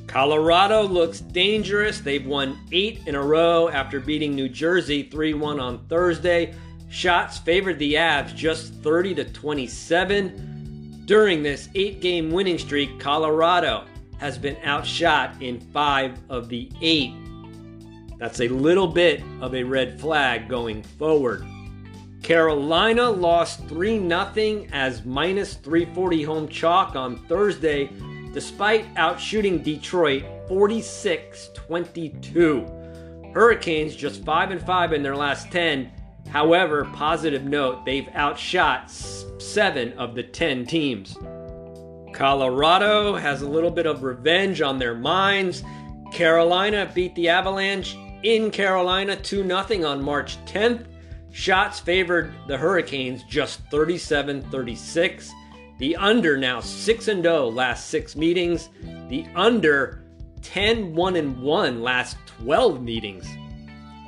Colorado 0.08 0.82
looks 0.82 1.20
dangerous. 1.20 2.00
They've 2.00 2.26
won 2.26 2.58
eight 2.72 3.06
in 3.06 3.14
a 3.14 3.22
row 3.22 3.68
after 3.68 4.00
beating 4.00 4.34
New 4.34 4.48
Jersey 4.48 5.04
3 5.04 5.34
1 5.34 5.60
on 5.60 5.86
Thursday. 5.86 6.52
Shots 6.90 7.38
favored 7.38 7.78
the 7.78 7.94
Avs 7.94 8.34
just 8.34 8.74
30 8.74 9.14
to 9.14 9.24
27. 9.24 10.53
During 11.06 11.42
this 11.42 11.68
eight 11.74 12.00
game 12.00 12.30
winning 12.30 12.58
streak, 12.58 12.98
Colorado 12.98 13.84
has 14.16 14.38
been 14.38 14.56
outshot 14.64 15.42
in 15.42 15.60
five 15.60 16.18
of 16.30 16.48
the 16.48 16.70
eight. 16.80 17.12
That's 18.18 18.40
a 18.40 18.48
little 18.48 18.86
bit 18.86 19.22
of 19.42 19.54
a 19.54 19.62
red 19.62 20.00
flag 20.00 20.48
going 20.48 20.82
forward. 20.82 21.44
Carolina 22.22 23.10
lost 23.10 23.66
3 23.66 23.98
0 24.08 24.66
as 24.72 25.04
minus 25.04 25.54
340 25.54 26.22
home 26.22 26.48
chalk 26.48 26.96
on 26.96 27.18
Thursday, 27.26 27.90
despite 28.32 28.92
outshooting 28.94 29.62
Detroit 29.62 30.24
46 30.48 31.50
22. 31.52 32.66
Hurricanes 33.34 33.94
just 33.94 34.24
5 34.24 34.52
and 34.52 34.62
5 34.62 34.92
in 34.94 35.02
their 35.02 35.16
last 35.16 35.52
10 35.52 35.92
However, 36.34 36.84
positive 36.86 37.44
note, 37.44 37.84
they've 37.84 38.08
outshot 38.12 38.90
seven 38.90 39.92
of 39.92 40.16
the 40.16 40.24
10 40.24 40.66
teams. 40.66 41.16
Colorado 42.12 43.14
has 43.14 43.42
a 43.42 43.48
little 43.48 43.70
bit 43.70 43.86
of 43.86 44.02
revenge 44.02 44.60
on 44.60 44.76
their 44.76 44.96
minds. 44.96 45.62
Carolina 46.12 46.90
beat 46.92 47.14
the 47.14 47.28
Avalanche 47.28 47.96
in 48.24 48.50
Carolina 48.50 49.14
2 49.14 49.46
0 49.46 49.88
on 49.88 50.02
March 50.02 50.36
10th. 50.44 50.86
Shots 51.30 51.78
favored 51.78 52.34
the 52.48 52.58
Hurricanes 52.58 53.22
just 53.22 53.60
37 53.70 54.42
36. 54.50 55.32
The 55.78 55.94
under 55.94 56.36
now 56.36 56.58
6 56.58 57.04
0 57.04 57.48
last 57.50 57.90
six 57.90 58.16
meetings. 58.16 58.70
The 59.08 59.24
under 59.36 60.02
10 60.42 60.96
1 60.96 61.40
1 61.40 61.80
last 61.80 62.16
12 62.26 62.82
meetings. 62.82 63.24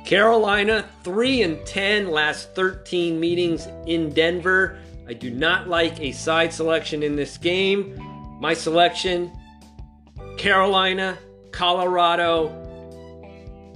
Carolina 0.07 0.85
3 1.03 1.41
and 1.41 1.65
10 1.65 2.09
last 2.09 2.55
13 2.55 3.19
meetings 3.19 3.67
in 3.87 4.09
Denver. 4.13 4.79
I 5.05 5.11
do 5.11 5.29
not 5.29 5.67
like 5.67 5.99
a 5.99 6.13
side 6.13 6.53
selection 6.53 7.03
in 7.03 7.17
this 7.17 7.37
game. 7.37 7.99
My 8.39 8.53
selection 8.53 9.29
Carolina, 10.37 11.17
Colorado, 11.51 12.53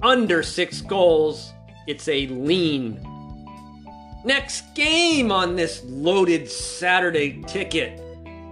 under 0.02 0.42
six 0.42 0.80
goals. 0.80 1.52
It's 1.86 2.08
a 2.08 2.26
lean. 2.28 2.98
Next 4.24 4.74
game 4.74 5.30
on 5.30 5.54
this 5.54 5.82
loaded 5.84 6.50
Saturday 6.50 7.42
ticket 7.46 8.00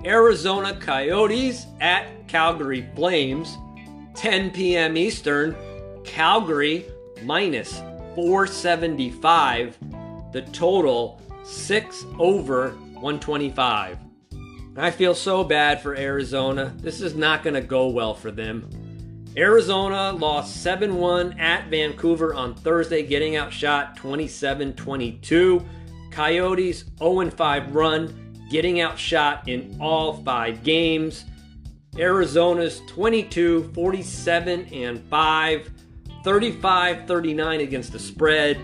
Arizona 0.04 0.78
Coyotes 0.78 1.66
at 1.80 2.28
Calgary 2.28 2.86
Flames, 2.94 3.56
10 4.16 4.50
p.m. 4.50 4.98
Eastern. 4.98 5.56
Calgary 6.04 6.84
minus 7.22 7.78
475. 8.14 9.78
The 10.32 10.42
total 10.52 11.20
6 11.44 12.04
over 12.18 12.70
125. 12.70 13.98
I 14.76 14.90
feel 14.90 15.14
so 15.14 15.42
bad 15.44 15.82
for 15.82 15.96
Arizona. 15.96 16.74
This 16.78 17.00
is 17.00 17.14
not 17.14 17.42
going 17.42 17.54
to 17.54 17.60
go 17.60 17.88
well 17.88 18.14
for 18.14 18.30
them. 18.30 18.68
Arizona 19.36 20.12
lost 20.12 20.62
7 20.62 20.96
1 20.96 21.38
at 21.38 21.68
Vancouver 21.68 22.34
on 22.34 22.54
Thursday, 22.54 23.02
getting 23.04 23.36
outshot 23.36 23.96
27 23.96 24.72
22. 24.74 25.64
Coyotes 26.10 26.84
0 26.98 27.30
5 27.30 27.74
run, 27.74 28.32
getting 28.50 28.80
outshot 28.80 29.48
in 29.48 29.76
all 29.80 30.14
five 30.24 30.64
games. 30.64 31.24
Arizona's 31.96 32.80
22 32.88 33.70
47 33.72 34.66
and 34.72 35.00
5, 35.04 35.70
35 36.24 37.06
39 37.06 37.60
against 37.60 37.92
the 37.92 37.98
spread, 37.98 38.58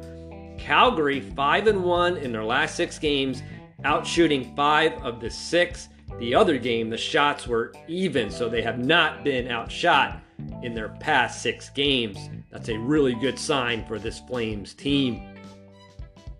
Calgary 0.59 1.19
5 1.19 1.67
and 1.67 1.83
1 1.83 2.17
in 2.17 2.31
their 2.31 2.43
last 2.43 2.75
6 2.75 2.99
games, 2.99 3.41
outshooting 3.83 4.55
5 4.55 5.03
of 5.03 5.19
the 5.19 5.29
6. 5.29 5.89
The 6.19 6.35
other 6.35 6.59
game, 6.59 6.91
the 6.91 6.97
shots 6.97 7.47
were 7.47 7.73
even, 7.87 8.29
so 8.29 8.47
they 8.47 8.61
have 8.61 8.77
not 8.77 9.23
been 9.23 9.49
outshot 9.49 10.21
in 10.61 10.73
their 10.73 10.89
past 10.89 11.41
6 11.41 11.69
games. 11.69 12.29
That's 12.51 12.69
a 12.69 12.77
really 12.77 13.15
good 13.15 13.37
sign 13.37 13.85
for 13.85 13.99
this 13.99 14.19
Flames 14.19 14.73
team. 14.73 15.35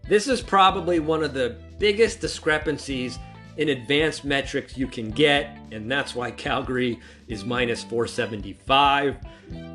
This 0.08 0.28
is 0.28 0.42
probably 0.42 1.00
one 1.00 1.24
of 1.24 1.34
the 1.34 1.58
biggest 1.80 2.20
discrepancies 2.20 3.20
in 3.58 3.70
advanced 3.70 4.26
metrics 4.26 4.76
you 4.78 4.88
can 4.88 5.12
get, 5.12 5.58
and 5.72 5.90
that's 5.92 6.16
why 6.16 6.32
Calgary 6.32 7.00
is 7.28 7.46
minus 7.46 7.84
475. 7.84 9.18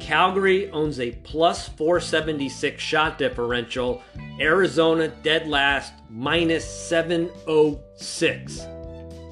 Calgary 0.01 0.69
owns 0.71 0.99
a 0.99 1.13
plus 1.23 1.69
476 1.69 2.83
shot 2.83 3.19
differential. 3.19 4.03
Arizona 4.41 5.09
dead 5.09 5.47
last, 5.47 5.93
minus 6.11 6.69
706. 6.69 8.61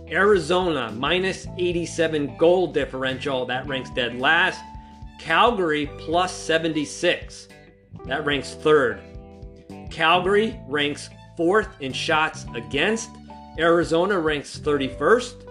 Arizona 0.08 0.92
minus 0.92 1.48
87 1.58 2.36
goal 2.36 2.68
differential, 2.68 3.44
that 3.46 3.66
ranks 3.66 3.90
dead 3.90 4.16
last. 4.20 4.60
Calgary 5.18 5.90
plus 5.98 6.32
76, 6.32 7.48
that 8.04 8.24
ranks 8.24 8.54
third. 8.54 9.00
Calgary 9.90 10.60
ranks 10.66 11.10
fourth 11.36 11.68
in 11.80 11.92
shots 11.92 12.46
against. 12.54 13.10
Arizona 13.58 14.18
ranks 14.18 14.58
31st. 14.58 15.42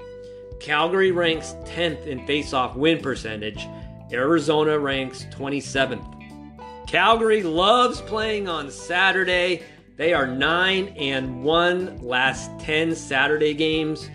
Calgary 0.60 1.12
ranks 1.12 1.56
10th 1.65 2.06
in 2.08 2.25
face-off 2.25 2.75
win 2.75 3.01
percentage. 3.01 3.67
Arizona 4.12 4.78
ranks 4.80 5.25
27th. 5.32 6.88
Calgary 6.88 7.43
loves 7.43 8.01
playing 8.01 8.47
on 8.47 8.69
Saturday. 8.69 9.63
They 9.97 10.13
are 10.13 10.28
9 10.28 10.89
and 10.97 11.43
1 11.43 11.99
last 12.01 12.51
10 12.60 12.95
Saturday 12.95 13.54
games. 13.54 14.10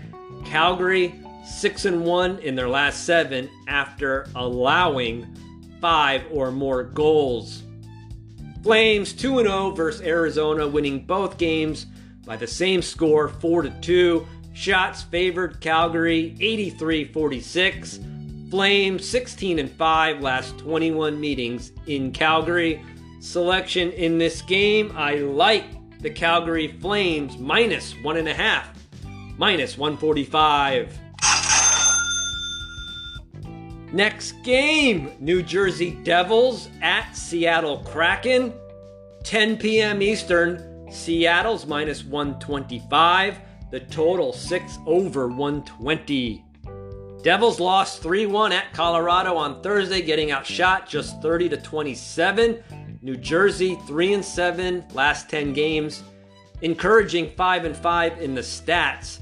Calgary 0.44 1.20
6 1.44 1.85
and 1.85 2.05
1 2.05 2.38
in 2.40 2.55
their 2.55 2.68
last 2.68 3.05
7 3.05 3.48
after 3.68 4.26
allowing 4.35 5.26
5 5.81 6.26
or 6.31 6.50
more 6.50 6.83
goals. 6.83 7.62
Flames 8.62 9.14
2 9.14 9.38
and 9.38 9.48
0 9.48 9.70
versus 9.70 10.03
Arizona 10.03 10.68
winning 10.68 11.05
both 11.05 11.38
games 11.38 11.87
by 12.26 12.37
the 12.37 12.46
same 12.46 12.83
score 12.83 13.29
4 13.29 13.62
to 13.62 13.70
2. 13.81 14.26
Shots 14.53 15.03
favored 15.03 15.61
Calgary 15.61 16.37
83-46. 16.40 18.50
Flames 18.50 19.09
16 19.09 19.61
and 19.61 19.70
5 19.70 20.20
last 20.20 20.59
21 20.59 21.18
meetings 21.18 21.72
in 21.87 22.12
Calgary. 22.12 22.85
Selection 23.20 23.92
in 23.92 24.18
this 24.18 24.42
game, 24.42 24.92
I 24.94 25.16
like 25.16 25.64
the 26.00 26.11
Calgary 26.11 26.76
Flames 26.81 27.38
minus 27.38 27.92
one 28.03 28.16
and 28.16 28.29
a 28.29 28.35
half, 28.35 28.76
minus 29.38 29.79
145. 29.79 30.98
Next 33.92 34.33
game, 34.44 35.12
New 35.18 35.42
Jersey 35.42 35.98
Devils 36.05 36.68
at 36.81 37.16
Seattle 37.16 37.79
Kraken, 37.79 38.53
10 39.24 39.57
p.m. 39.57 40.00
Eastern. 40.00 40.88
Seattle's 40.90 41.66
minus 41.66 42.05
125. 42.05 43.38
The 43.70 43.81
total 43.81 44.33
6 44.33 44.79
over 44.87 45.29
120. 45.29 46.44
Devils 47.22 47.61
lost 47.61 48.03
3-1 48.03 48.53
at 48.53 48.72
Colorado 48.72 49.37
on 49.37 49.61
Thursday, 49.61 50.03
getting 50.03 50.31
outshot 50.31 50.88
just 50.88 51.20
30 51.20 51.48
to 51.50 51.57
27. 51.57 52.62
New 53.03 53.16
Jersey 53.16 53.76
3 53.87 54.14
and 54.14 54.24
7 54.24 54.85
last 54.92 55.29
10 55.29 55.53
games, 55.53 56.03
encouraging 56.62 57.31
5 57.31 57.64
and 57.64 57.76
5 57.76 58.20
in 58.22 58.35
the 58.35 58.40
stats. 58.40 59.20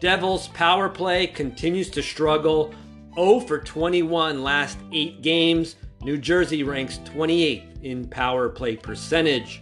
Devils 0.00 0.48
power 0.48 0.88
play 0.88 1.26
continues 1.26 1.90
to 1.90 2.02
struggle, 2.02 2.74
0 3.20 3.40
for 3.40 3.58
21 3.58 4.42
last 4.42 4.78
8 4.92 5.20
games. 5.20 5.76
New 6.02 6.16
Jersey 6.16 6.62
ranks 6.62 7.00
28th 7.04 7.82
in 7.82 8.08
power 8.08 8.48
play 8.48 8.76
percentage. 8.76 9.60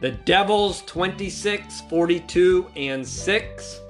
The 0.00 0.12
Devils 0.12 0.84
26, 0.86 1.80
42 1.90 2.70
and 2.76 3.04
6, 3.06 3.80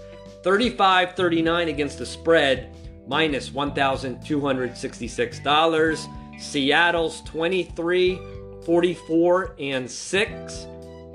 35 0.43 1.15
39 1.15 1.69
against 1.69 1.99
the 1.99 2.07
spread 2.07 2.75
minus 3.07 3.51
$1,266. 3.51 6.41
Seattle's 6.41 7.21
23, 7.23 8.21
44, 8.65 9.57
and 9.59 9.91
6. 9.91 10.67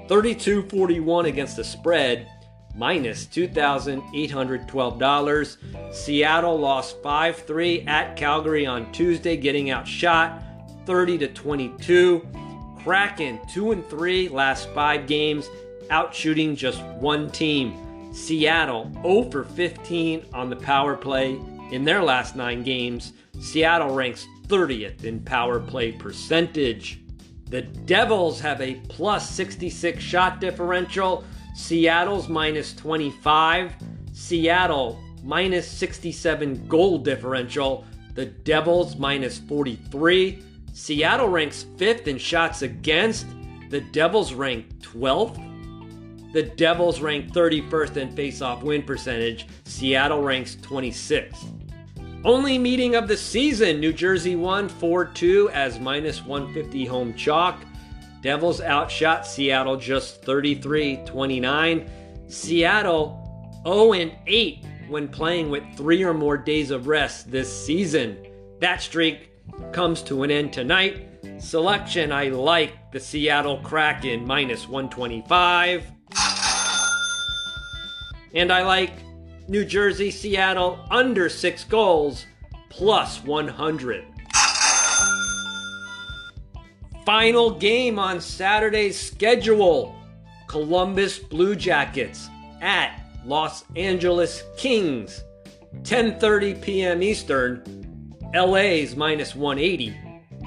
32 0.08 0.70
41 0.70 1.26
against 1.26 1.58
the 1.58 1.64
spread, 1.64 2.28
minus 2.76 3.26
$2,812. 3.26 5.94
Seattle 5.94 6.58
lost 6.58 7.02
5 7.02 7.38
3 7.38 7.82
at 7.82 8.16
Calgary 8.16 8.66
on 8.66 8.92
Tuesday, 8.92 9.38
getting 9.38 9.70
outshot 9.72 10.42
30 10.86 11.18
to 11.20 11.28
22. 11.30 12.28
Kraken 12.84 13.40
2 13.52 13.72
and 13.72 13.88
3 13.90 14.30
last 14.30 14.70
5 14.70 15.08
games, 15.08 15.50
outshooting 15.90 16.56
just 16.56 16.84
one 16.84 17.30
team. 17.32 18.14
Seattle 18.14 18.92
0 19.02 19.32
for 19.32 19.44
15 19.44 20.26
on 20.34 20.50
the 20.50 20.56
power 20.56 20.96
play 20.96 21.38
in 21.72 21.84
their 21.84 22.04
last 22.04 22.36
nine 22.36 22.64
games, 22.64 23.14
Seattle 23.40 23.94
ranks 23.94 24.28
30th 24.48 25.04
in 25.04 25.20
power 25.20 25.60
play 25.60 25.92
percentage. 25.92 27.02
The 27.50 27.64
Devils 27.64 28.40
have 28.40 28.62
a 28.62 28.76
plus 28.88 29.30
66 29.32 30.02
shot 30.02 30.40
differential. 30.40 31.24
Seattle's 31.56 32.28
minus 32.28 32.74
25. 32.74 33.76
Seattle 34.12 35.00
minus 35.24 35.66
67 35.68 36.68
goal 36.68 36.98
differential. 36.98 37.86
The 38.14 38.26
Devils 38.26 38.98
minus 38.98 39.40
43. 39.40 40.44
Seattle 40.74 41.30
ranks 41.30 41.66
5th 41.78 42.08
in 42.08 42.18
shots 42.18 42.62
against. 42.62 43.26
The 43.70 43.80
Devils 43.80 44.34
rank 44.34 44.68
12th. 44.82 45.42
The 46.34 46.44
Devils 46.44 47.00
rank 47.00 47.32
31st 47.32 47.98
in 47.98 48.16
face-off 48.16 48.62
win 48.62 48.84
percentage. 48.84 49.48
Seattle 49.64 50.22
ranks 50.22 50.58
26th. 50.58 51.52
Only 52.26 52.58
meeting 52.58 52.96
of 52.96 53.08
the 53.08 53.16
season, 53.16 53.80
New 53.80 53.94
Jersey 53.94 54.36
won 54.36 54.68
4 54.68 55.06
2 55.06 55.50
as 55.52 55.80
minus 55.80 56.26
150 56.26 56.86
home 56.86 57.14
chalk. 57.14 57.64
Devils 58.26 58.60
outshot 58.60 59.28
Seattle 59.28 59.78
just 59.78 60.24
33 60.24 60.98
29. 61.06 61.88
Seattle 62.28 63.62
0 63.68 64.12
8 64.26 64.66
when 64.88 65.08
playing 65.08 65.52
with 65.52 65.64
three 65.78 66.04
or 66.04 66.12
more 66.12 66.36
days 66.36 66.72
of 66.72 66.88
rest 66.88 67.30
this 67.30 67.66
season. 67.66 68.18
That 68.62 68.82
streak 68.82 69.30
comes 69.72 70.02
to 70.04 70.24
an 70.24 70.32
end 70.32 70.54
tonight. 70.54 71.08
Selection 71.38 72.12
I 72.12 72.30
like 72.30 72.92
the 72.92 73.00
Seattle 73.00 73.60
Kraken 73.60 74.26
minus 74.26 74.68
125. 74.68 75.86
And 78.34 78.52
I 78.52 78.64
like 78.64 78.94
New 79.48 79.64
Jersey, 79.64 80.10
Seattle 80.10 80.84
under 80.90 81.30
six 81.30 81.64
goals 81.64 82.26
plus 82.70 83.24
100. 83.24 84.15
Final 87.06 87.52
game 87.52 88.00
on 88.00 88.20
Saturday's 88.20 89.00
schedule 89.00 89.96
Columbus 90.48 91.20
Blue 91.20 91.56
Jackets 91.56 92.30
at 92.62 93.00
Los 93.24 93.64
Angeles 93.76 94.42
Kings. 94.58 95.24
10:30 95.84 96.62
p.m. 96.64 97.04
Eastern. 97.04 97.62
LA's 98.34 98.96
minus 98.96 99.36
180. 99.36 99.96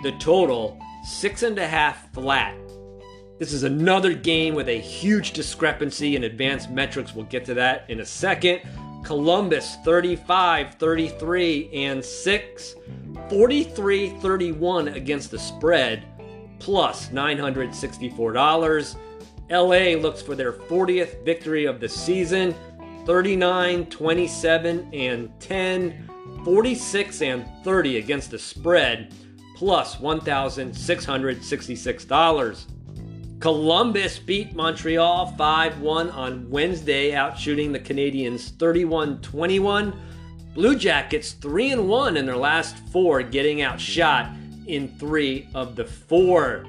The 0.03 0.13
total 0.19 0.81
six 1.05 1.45
and 1.45 1.57
a 1.59 1.67
half 1.67 2.13
flat. 2.13 2.57
This 3.39 3.53
is 3.53 3.63
another 3.63 4.13
game 4.13 4.57
with 4.57 4.69
a 4.69 4.81
huge 4.81 5.33
discrepancy 5.33 6.17
in 6.17 6.25
advanced 6.25 6.71
metrics. 6.71 7.15
We'll 7.15 7.27
get 7.27 7.45
to 7.45 7.55
that 7.55 7.89
in 7.89 8.01
a 8.01 8.05
second. 8.05 8.63
Columbus 9.05 9.77
35, 9.85 10.75
33, 10.75 11.71
and 11.73 12.05
6. 12.05 12.75
43 13.31 14.11
31 14.21 14.89
against 14.89 15.31
the 15.31 15.39
spread, 15.39 16.05
plus 16.59 17.09
$964. 17.09 18.97
LA 19.51 19.99
looks 19.99 20.21
for 20.21 20.35
their 20.35 20.53
40th 20.53 21.25
victory 21.25 21.65
of 21.65 21.81
the 21.81 21.89
season 21.89 22.55
39, 23.07 23.87
27, 23.87 24.91
and 24.93 25.33
10, 25.41 26.11
46 26.45 27.23
and 27.23 27.49
30 27.65 27.97
against 27.97 28.31
the 28.31 28.39
spread, 28.39 29.15
plus 29.57 29.97
$1,666. 29.97 32.67
Columbus 33.41 34.19
beat 34.19 34.55
Montreal 34.55 35.35
5 35.39 35.81
1 35.81 36.11
on 36.11 36.51
Wednesday, 36.51 37.13
outshooting 37.13 37.73
the 37.73 37.81
Canadiens 37.81 38.51
31 38.59 39.23
21. 39.23 39.99
Blue 40.55 40.77
Jackets 40.77 41.33
3 41.33 41.73
and 41.73 41.89
1 41.89 42.17
in 42.17 42.25
their 42.27 42.37
last 42.37 42.77
four, 42.89 43.23
getting 43.23 43.63
outshot 43.63 44.31
in 44.69 44.89
three 44.99 45.49
of 45.55 45.75
the 45.75 45.85
four. 45.85 46.65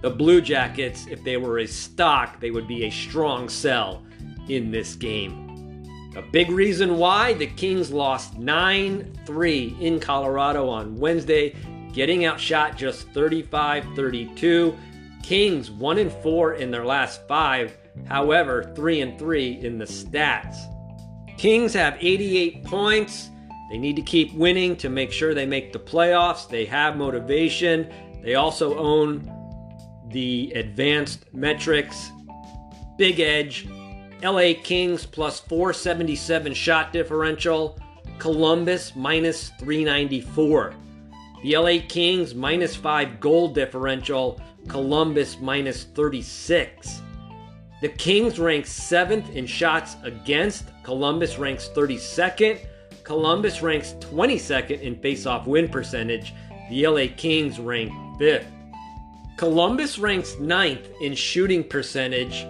The 0.00 0.10
Blue 0.10 0.40
Jackets, 0.40 1.06
if 1.06 1.22
they 1.24 1.36
were 1.36 1.60
a 1.60 1.66
stock, 1.66 2.40
they 2.40 2.50
would 2.50 2.66
be 2.66 2.84
a 2.84 2.90
strong 2.90 3.48
sell 3.48 4.02
in 4.48 4.70
this 4.70 4.94
game. 4.94 5.48
A 6.16 6.22
big 6.22 6.50
reason 6.50 6.98
why 6.98 7.32
the 7.32 7.46
Kings 7.46 7.90
lost 7.90 8.38
9 8.38 9.18
3 9.24 9.76
in 9.80 9.98
Colorado 9.98 10.68
on 10.68 10.96
Wednesday, 10.96 11.56
getting 11.92 12.26
outshot 12.26 12.76
just 12.76 13.08
35 13.10 13.86
32. 13.96 14.76
Kings 15.22 15.70
1 15.70 15.98
and 15.98 16.12
4 16.12 16.54
in 16.54 16.70
their 16.70 16.84
last 16.84 17.26
5, 17.28 17.76
however, 18.06 18.72
3 18.74 19.00
and 19.00 19.18
3 19.18 19.60
in 19.62 19.78
the 19.78 19.84
stats. 19.84 20.56
Kings 21.38 21.72
have 21.72 21.96
88 22.00 22.64
points. 22.64 23.30
They 23.72 23.78
need 23.78 23.96
to 23.96 24.02
keep 24.02 24.34
winning 24.34 24.76
to 24.76 24.90
make 24.90 25.10
sure 25.10 25.32
they 25.32 25.46
make 25.46 25.72
the 25.72 25.78
playoffs. 25.78 26.46
They 26.46 26.66
have 26.66 26.98
motivation. 26.98 27.90
They 28.22 28.34
also 28.34 28.76
own 28.76 29.26
the 30.10 30.52
advanced 30.54 31.32
metrics. 31.32 32.12
Big 32.98 33.18
edge. 33.18 33.66
LA 34.22 34.52
Kings 34.62 35.06
plus 35.06 35.40
477 35.40 36.52
shot 36.52 36.92
differential. 36.92 37.80
Columbus 38.18 38.94
minus 38.94 39.48
394. 39.58 40.74
The 41.42 41.56
LA 41.56 41.78
Kings 41.88 42.34
minus 42.34 42.76
5 42.76 43.20
goal 43.20 43.48
differential. 43.48 44.38
Columbus 44.68 45.38
minus 45.40 45.84
36. 45.84 47.00
The 47.80 47.88
Kings 47.88 48.38
rank 48.38 48.66
7th 48.66 49.34
in 49.34 49.46
shots 49.46 49.96
against. 50.02 50.66
Columbus 50.82 51.38
ranks 51.38 51.70
32nd. 51.74 52.66
Columbus 53.12 53.60
ranks 53.60 53.92
22nd 54.00 54.80
in 54.80 54.96
face-off 54.96 55.46
win 55.46 55.68
percentage. 55.68 56.32
The 56.70 56.86
LA 56.86 57.08
Kings 57.14 57.60
rank 57.60 57.92
5th. 58.18 58.46
Columbus 59.36 59.98
ranks 59.98 60.32
9th 60.36 60.88
in 61.02 61.14
shooting 61.14 61.62
percentage, 61.62 62.46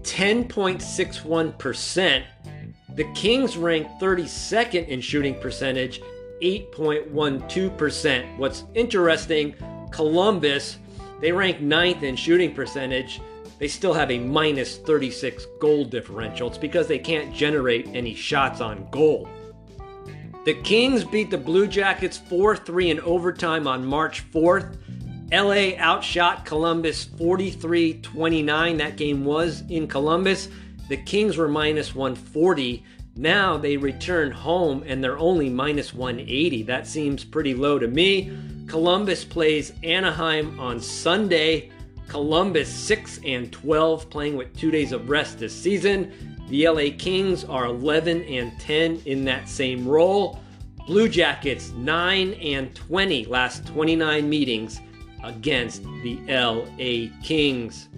10.61%. 0.00 2.24
The 2.94 3.04
Kings 3.12 3.58
rank 3.58 3.86
32nd 4.00 4.88
in 4.88 5.02
shooting 5.02 5.38
percentage, 5.38 6.00
8.12%. 6.40 8.38
What's 8.38 8.64
interesting, 8.72 9.54
Columbus 9.90 10.78
they 11.20 11.32
rank 11.32 11.60
ninth 11.60 12.02
in 12.02 12.16
shooting 12.16 12.54
percentage. 12.54 13.20
They 13.58 13.68
still 13.68 13.94
have 13.94 14.10
a 14.10 14.18
minus 14.18 14.78
36 14.78 15.46
goal 15.60 15.84
differential. 15.84 16.48
It's 16.48 16.58
because 16.58 16.86
they 16.88 16.98
can't 16.98 17.34
generate 17.34 17.86
any 17.88 18.14
shots 18.14 18.60
on 18.60 18.88
goal. 18.90 19.28
The 20.44 20.54
Kings 20.54 21.04
beat 21.04 21.30
the 21.30 21.38
Blue 21.38 21.66
Jackets 21.66 22.18
4 22.18 22.56
3 22.56 22.90
in 22.90 23.00
overtime 23.00 23.66
on 23.66 23.86
March 23.86 24.30
4th. 24.30 24.76
LA 25.32 25.76
outshot 25.78 26.44
Columbus 26.44 27.04
43 27.04 28.00
29. 28.02 28.76
That 28.76 28.96
game 28.96 29.24
was 29.24 29.62
in 29.70 29.88
Columbus. 29.88 30.48
The 30.88 30.98
Kings 30.98 31.38
were 31.38 31.48
minus 31.48 31.94
140. 31.94 32.84
Now 33.16 33.56
they 33.56 33.76
return 33.76 34.30
home 34.32 34.84
and 34.86 35.02
they're 35.02 35.18
only 35.18 35.48
minus 35.48 35.94
180. 35.94 36.64
That 36.64 36.86
seems 36.86 37.24
pretty 37.24 37.54
low 37.54 37.78
to 37.78 37.88
me. 37.88 38.36
Columbus 38.66 39.24
plays 39.24 39.72
Anaheim 39.82 40.60
on 40.60 40.78
Sunday. 40.80 41.70
Columbus 42.14 42.72
6 42.72 43.18
and 43.24 43.50
12 43.50 44.08
playing 44.08 44.36
with 44.36 44.56
2 44.56 44.70
days 44.70 44.92
of 44.92 45.10
rest 45.10 45.40
this 45.40 45.52
season. 45.52 46.12
The 46.48 46.68
LA 46.68 46.96
Kings 46.96 47.42
are 47.42 47.64
11 47.64 48.22
and 48.22 48.56
10 48.60 49.02
in 49.04 49.24
that 49.24 49.48
same 49.48 49.84
role. 49.84 50.38
Blue 50.86 51.08
Jackets 51.08 51.72
9 51.72 52.34
and 52.34 52.72
20 52.72 53.24
last 53.24 53.66
29 53.66 54.28
meetings 54.28 54.80
against 55.24 55.82
the 56.04 56.20
LA 56.28 57.20
Kings. 57.24 57.88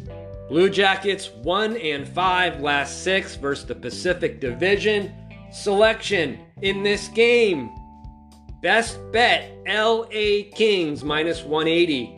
Blue 0.48 0.70
Jackets 0.70 1.28
1 1.42 1.76
and 1.76 2.08
5 2.08 2.62
last 2.62 3.04
6 3.04 3.36
versus 3.36 3.66
the 3.66 3.74
Pacific 3.74 4.40
Division. 4.40 5.12
Selection 5.52 6.38
in 6.62 6.82
this 6.82 7.08
game 7.08 7.68
Best 8.62 8.98
bet 9.12 9.52
LA 9.66 10.48
Kings 10.54 11.04
minus 11.04 11.44
180. 11.44 12.15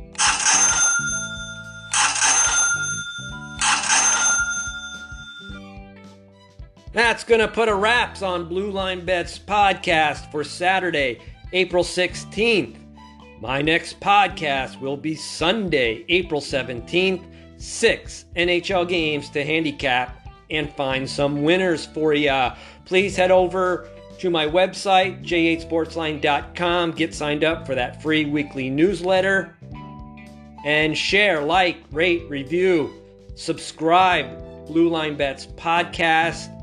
That's 6.98 7.22
going 7.22 7.40
to 7.40 7.46
put 7.46 7.68
a 7.68 7.74
wraps 7.76 8.22
on 8.22 8.48
Blue 8.48 8.72
Line 8.72 9.04
Bets 9.04 9.38
podcast 9.38 10.32
for 10.32 10.42
Saturday, 10.42 11.20
April 11.52 11.84
16th. 11.84 12.76
My 13.40 13.62
next 13.62 14.00
podcast 14.00 14.80
will 14.80 14.96
be 14.96 15.14
Sunday, 15.14 16.04
April 16.08 16.40
17th. 16.40 17.24
Six 17.56 18.24
NHL 18.34 18.88
games 18.88 19.30
to 19.30 19.44
handicap 19.44 20.28
and 20.50 20.74
find 20.74 21.08
some 21.08 21.44
winners 21.44 21.86
for 21.86 22.14
you. 22.14 22.48
Please 22.84 23.14
head 23.14 23.30
over 23.30 23.88
to 24.18 24.28
my 24.28 24.46
website, 24.46 25.24
jhsportsline.com. 25.24 26.90
Get 26.90 27.14
signed 27.14 27.44
up 27.44 27.64
for 27.64 27.76
that 27.76 28.02
free 28.02 28.24
weekly 28.24 28.70
newsletter. 28.70 29.56
And 30.64 30.98
share, 30.98 31.44
like, 31.44 31.76
rate, 31.92 32.28
review, 32.28 32.92
subscribe. 33.36 34.66
Blue 34.66 34.88
Line 34.88 35.16
Bets 35.16 35.46
podcast. 35.46 36.57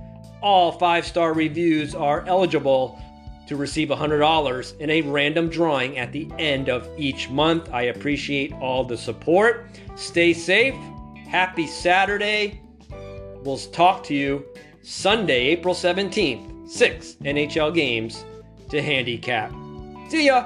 All 0.46 0.72
five 0.72 1.08
star 1.08 1.34
reviews 1.34 1.96
are 1.96 2.24
eligible 2.28 3.02
to 3.48 3.56
receive 3.56 3.90
$100 3.90 4.78
in 4.78 4.90
a 4.92 5.02
random 5.02 5.50
drawing 5.50 5.98
at 5.98 6.12
the 6.12 6.32
end 6.38 6.70
of 6.70 6.88
each 7.00 7.32
month. 7.32 7.74
I 7.74 7.84
appreciate 7.84 8.54
all 8.54 8.84
the 8.84 8.96
support. 8.96 9.66
Stay 9.96 10.34
safe. 10.34 10.76
Happy 11.28 11.66
Saturday. 11.66 12.62
We'll 13.44 13.58
talk 13.58 14.04
to 14.04 14.14
you 14.14 14.46
Sunday, 14.84 15.48
April 15.48 15.74
17th 15.74 16.70
six 16.70 17.16
NHL 17.24 17.74
games 17.74 18.24
to 18.70 18.84
handicap. 18.84 19.52
See 20.10 20.28
ya! 20.28 20.46